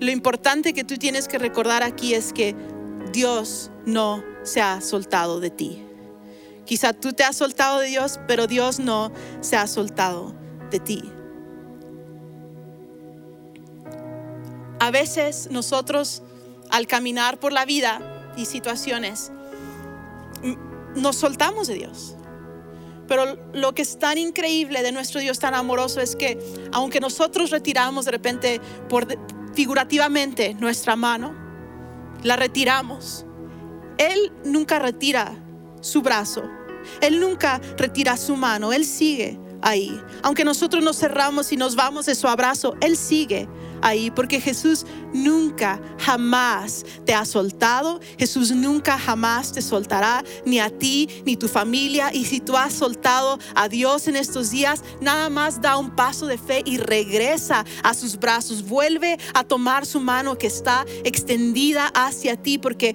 lo 0.01 0.11
importante 0.11 0.75
que 0.75 0.85
tú 0.85 0.97
tienes 0.97 1.29
que 1.29 1.38
recordar 1.38 1.85
aquí 1.85 2.14
es 2.14 2.33
que 2.33 2.57
Dios 3.12 3.71
no 3.87 4.23
se 4.42 4.61
ha 4.61 4.81
soltado 4.81 5.38
de 5.38 5.51
ti. 5.51 5.85
Quizá 6.64 6.92
tú 6.92 7.12
te 7.12 7.25
has 7.25 7.37
soltado 7.37 7.79
de 7.79 7.87
Dios, 7.87 8.18
pero 8.27 8.47
Dios 8.47 8.81
no 8.81 9.12
se 9.40 9.57
ha 9.57 9.66
soltado 9.66 10.35
de 10.71 10.81
ti. 10.81 11.03
A 14.81 14.90
veces 14.90 15.49
nosotros 15.51 16.23
al 16.71 16.87
caminar 16.87 17.38
por 17.38 17.53
la 17.53 17.64
vida 17.64 18.33
y 18.37 18.44
situaciones 18.44 19.33
nos 20.94 21.16
soltamos 21.16 21.68
de 21.68 21.75
Dios. 21.75 22.17
Pero 23.09 23.38
lo 23.55 23.75
que 23.75 23.83
es 23.83 23.99
tan 23.99 24.18
increíble 24.18 24.83
de 24.83 24.92
nuestro 24.92 25.21
Dios 25.21 25.38
tan 25.38 25.55
amoroso 25.55 26.01
es 26.01 26.14
que 26.14 26.38
aunque 26.73 27.01
nosotros 27.01 27.51
retiramos 27.51 28.05
de 28.05 28.11
repente 28.11 28.61
figurativamente 29.55 30.55
nuestra 30.55 30.94
mano, 30.94 31.35
la 32.23 32.37
retiramos, 32.37 33.25
Él 33.97 34.33
nunca 34.44 34.79
retira 34.79 35.35
su 35.81 36.03
brazo, 36.03 36.44
Él 37.01 37.18
nunca 37.18 37.61
retira 37.77 38.16
su 38.16 38.37
mano, 38.37 38.73
Él 38.73 38.85
sigue 38.85 39.40
ahí. 39.62 40.01
Aunque 40.23 40.44
nosotros 40.44 40.83
nos 40.83 40.99
cerramos 40.99 41.53
y 41.53 41.57
nos 41.57 41.77
vamos 41.77 42.07
de 42.07 42.14
su 42.14 42.29
abrazo, 42.29 42.77
Él 42.81 42.97
sigue 42.97 43.49
ahí 43.83 44.11
porque 44.11 44.40
Jesús 44.40 44.85
nunca, 45.12 45.81
jamás 45.99 46.85
te 47.05 47.14
ha 47.14 47.25
soltado. 47.25 48.01
Jesús 48.18 48.51
nunca, 48.51 48.99
jamás 48.99 49.53
te 49.53 49.62
soltará, 49.62 50.25
ni 50.44 50.59
a 50.61 50.71
ti, 50.71 51.09
ni 51.25 51.37
tu 51.37 51.49
familia. 51.49 52.11
Y 52.12 52.25
si 52.25 52.40
tú 52.40 52.57
has 52.57 52.73
soltado 52.73 53.38
a 53.55 53.68
Dios 53.68 54.09
en 54.09 54.16
estos 54.16 54.51
días, 54.51 54.83
nada 55.01 55.31
más 55.31 55.61
da 55.61 55.77
un 55.77 55.90
paso 55.94 56.27
de 56.27 56.38
fe 56.38 56.62
y 56.64 56.79
regresa 56.79 57.64
a 57.83 57.94
sus 57.94 58.18
brazos. 58.18 58.62
Vuelve 58.62 59.18
a 59.35 59.44
tomar 59.44 59.87
su 59.87 60.01
mano 60.01 60.38
que 60.38 60.47
está 60.47 60.85
extendida 61.05 61.87
hacia 61.94 62.37
ti 62.37 62.59
porque 62.59 62.94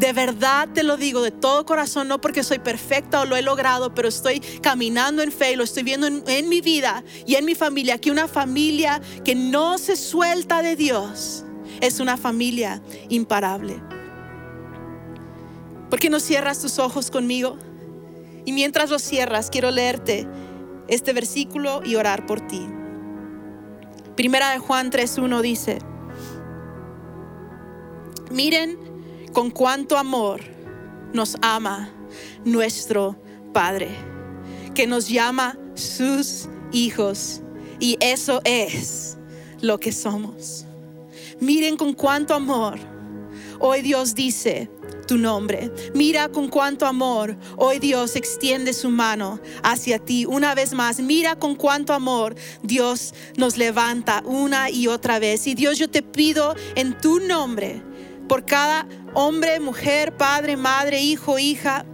de 0.00 0.14
verdad 0.14 0.66
te 0.72 0.82
lo 0.82 0.96
digo 0.96 1.20
de 1.20 1.30
todo 1.30 1.66
corazón, 1.66 2.08
no 2.08 2.22
porque 2.22 2.42
soy 2.42 2.58
perfecta 2.58 3.20
o 3.20 3.26
lo 3.26 3.36
he 3.36 3.42
logrado, 3.42 3.94
pero 3.94 4.08
estoy 4.08 4.40
caminando 4.40 5.22
en 5.22 5.30
fe 5.30 5.52
y 5.52 5.56
lo 5.56 5.64
estoy 5.64 5.82
viendo 5.82 6.06
en, 6.06 6.48
mi 6.48 6.62
vida 6.62 7.04
y 7.26 7.34
en 7.34 7.44
mi 7.44 7.54
familia, 7.54 7.98
que 7.98 8.10
una 8.10 8.26
familia 8.26 9.02
que 9.24 9.34
no 9.34 9.76
se 9.76 9.96
suelta 9.96 10.62
de 10.62 10.74
Dios 10.74 11.44
es 11.82 12.00
una 12.00 12.16
familia 12.16 12.82
imparable. 13.10 13.82
¿Por 15.90 15.98
qué 15.98 16.08
no 16.08 16.18
cierras 16.18 16.62
tus 16.62 16.78
ojos 16.78 17.10
conmigo? 17.10 17.58
Y 18.46 18.52
mientras 18.52 18.88
los 18.88 19.02
cierras, 19.02 19.50
quiero 19.50 19.70
leerte 19.70 20.26
este 20.88 21.12
versículo 21.12 21.82
y 21.84 21.96
orar 21.96 22.24
por 22.24 22.40
ti. 22.40 22.66
Primera 24.16 24.50
de 24.50 24.60
Juan 24.60 24.90
3.1 24.90 25.42
dice, 25.42 25.78
miren 28.30 28.79
con 29.32 29.50
cuánto 29.50 29.96
amor 29.96 30.40
nos 31.12 31.36
ama 31.42 31.92
nuestro 32.44 33.16
Padre, 33.52 33.88
que 34.74 34.86
nos 34.86 35.08
llama 35.08 35.58
sus 35.74 36.48
hijos. 36.72 37.42
Y 37.78 37.96
eso 38.00 38.40
es 38.44 39.16
lo 39.60 39.78
que 39.78 39.92
somos. 39.92 40.66
Miren 41.40 41.76
con 41.76 41.94
cuánto 41.94 42.34
amor 42.34 42.78
hoy 43.58 43.82
Dios 43.82 44.14
dice 44.14 44.70
tu 45.06 45.16
nombre. 45.16 45.72
Mira 45.94 46.28
con 46.28 46.48
cuánto 46.48 46.86
amor 46.86 47.36
hoy 47.56 47.78
Dios 47.78 48.14
extiende 48.16 48.72
su 48.72 48.90
mano 48.90 49.40
hacia 49.62 49.98
ti. 49.98 50.26
Una 50.26 50.54
vez 50.54 50.72
más, 50.72 51.00
mira 51.00 51.36
con 51.36 51.56
cuánto 51.56 51.94
amor 51.94 52.34
Dios 52.62 53.14
nos 53.36 53.56
levanta 53.56 54.22
una 54.24 54.70
y 54.70 54.86
otra 54.86 55.18
vez. 55.18 55.46
Y 55.46 55.54
Dios, 55.54 55.78
yo 55.78 55.90
te 55.90 56.02
pido 56.02 56.54
en 56.74 56.96
tu 57.00 57.20
nombre 57.20 57.82
por 58.30 58.44
cada 58.44 58.86
hombre, 59.12 59.58
mujer, 59.58 60.16
padre, 60.16 60.56
madre, 60.56 61.00
hijo, 61.00 61.40
hija, 61.40 61.84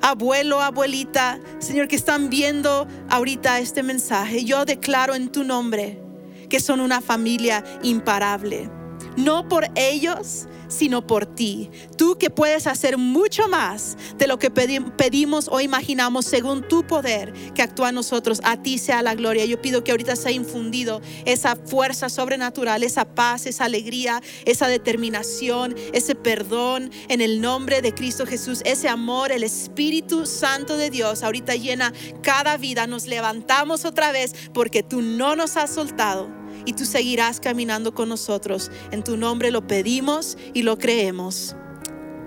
abuelo, 0.00 0.60
abuelita, 0.60 1.40
Señor, 1.58 1.88
que 1.88 1.96
están 1.96 2.30
viendo 2.30 2.86
ahorita 3.10 3.58
este 3.58 3.82
mensaje. 3.82 4.44
Yo 4.44 4.64
declaro 4.64 5.16
en 5.16 5.32
tu 5.32 5.42
nombre 5.42 6.00
que 6.48 6.60
son 6.60 6.78
una 6.78 7.00
familia 7.00 7.64
imparable. 7.82 8.70
No 9.16 9.48
por 9.48 9.68
ellos, 9.74 10.46
sino 10.72 11.06
por 11.06 11.26
ti. 11.26 11.70
Tú 11.96 12.16
que 12.18 12.30
puedes 12.30 12.66
hacer 12.66 12.96
mucho 12.98 13.48
más 13.48 13.96
de 14.16 14.26
lo 14.26 14.38
que 14.38 14.50
pedimos 14.50 15.48
o 15.50 15.60
imaginamos 15.60 16.24
según 16.24 16.66
tu 16.66 16.86
poder 16.86 17.32
que 17.54 17.62
actúa 17.62 17.90
en 17.90 17.96
nosotros. 17.96 18.40
A 18.44 18.62
ti 18.62 18.78
sea 18.78 19.02
la 19.02 19.14
gloria. 19.14 19.44
Yo 19.44 19.60
pido 19.60 19.84
que 19.84 19.90
ahorita 19.90 20.16
sea 20.16 20.32
infundido 20.32 21.00
esa 21.24 21.56
fuerza 21.56 22.08
sobrenatural, 22.08 22.82
esa 22.82 23.04
paz, 23.04 23.46
esa 23.46 23.66
alegría, 23.66 24.22
esa 24.44 24.68
determinación, 24.68 25.74
ese 25.92 26.14
perdón 26.14 26.90
en 27.08 27.20
el 27.20 27.40
nombre 27.40 27.82
de 27.82 27.92
Cristo 27.92 28.26
Jesús, 28.26 28.62
ese 28.64 28.88
amor, 28.88 29.32
el 29.32 29.44
Espíritu 29.44 30.26
Santo 30.26 30.76
de 30.76 30.90
Dios. 30.90 31.22
Ahorita 31.22 31.54
llena 31.54 31.92
cada 32.22 32.56
vida. 32.56 32.86
Nos 32.86 33.06
levantamos 33.06 33.84
otra 33.84 34.12
vez 34.12 34.34
porque 34.54 34.82
tú 34.82 35.02
no 35.02 35.36
nos 35.36 35.56
has 35.56 35.70
soltado 35.74 36.41
y 36.64 36.72
tú 36.74 36.84
seguirás 36.84 37.40
caminando 37.40 37.94
con 37.94 38.08
nosotros. 38.08 38.70
En 38.90 39.02
tu 39.02 39.16
nombre 39.16 39.50
lo 39.50 39.66
pedimos 39.66 40.36
y 40.54 40.62
lo 40.62 40.78
creemos. 40.78 41.56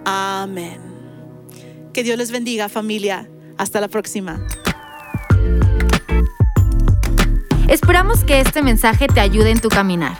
Amén. 0.05 0.79
Que 1.93 2.03
Dios 2.03 2.17
les 2.17 2.31
bendiga 2.31 2.69
familia. 2.69 3.29
Hasta 3.57 3.79
la 3.79 3.87
próxima. 3.87 4.45
Esperamos 7.69 8.23
que 8.23 8.41
este 8.41 8.61
mensaje 8.61 9.07
te 9.07 9.19
ayude 9.19 9.51
en 9.51 9.59
tu 9.59 9.69
caminar. 9.69 10.15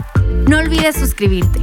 No 0.48 0.58
olvides 0.58 0.96
suscribirte. 0.96 1.60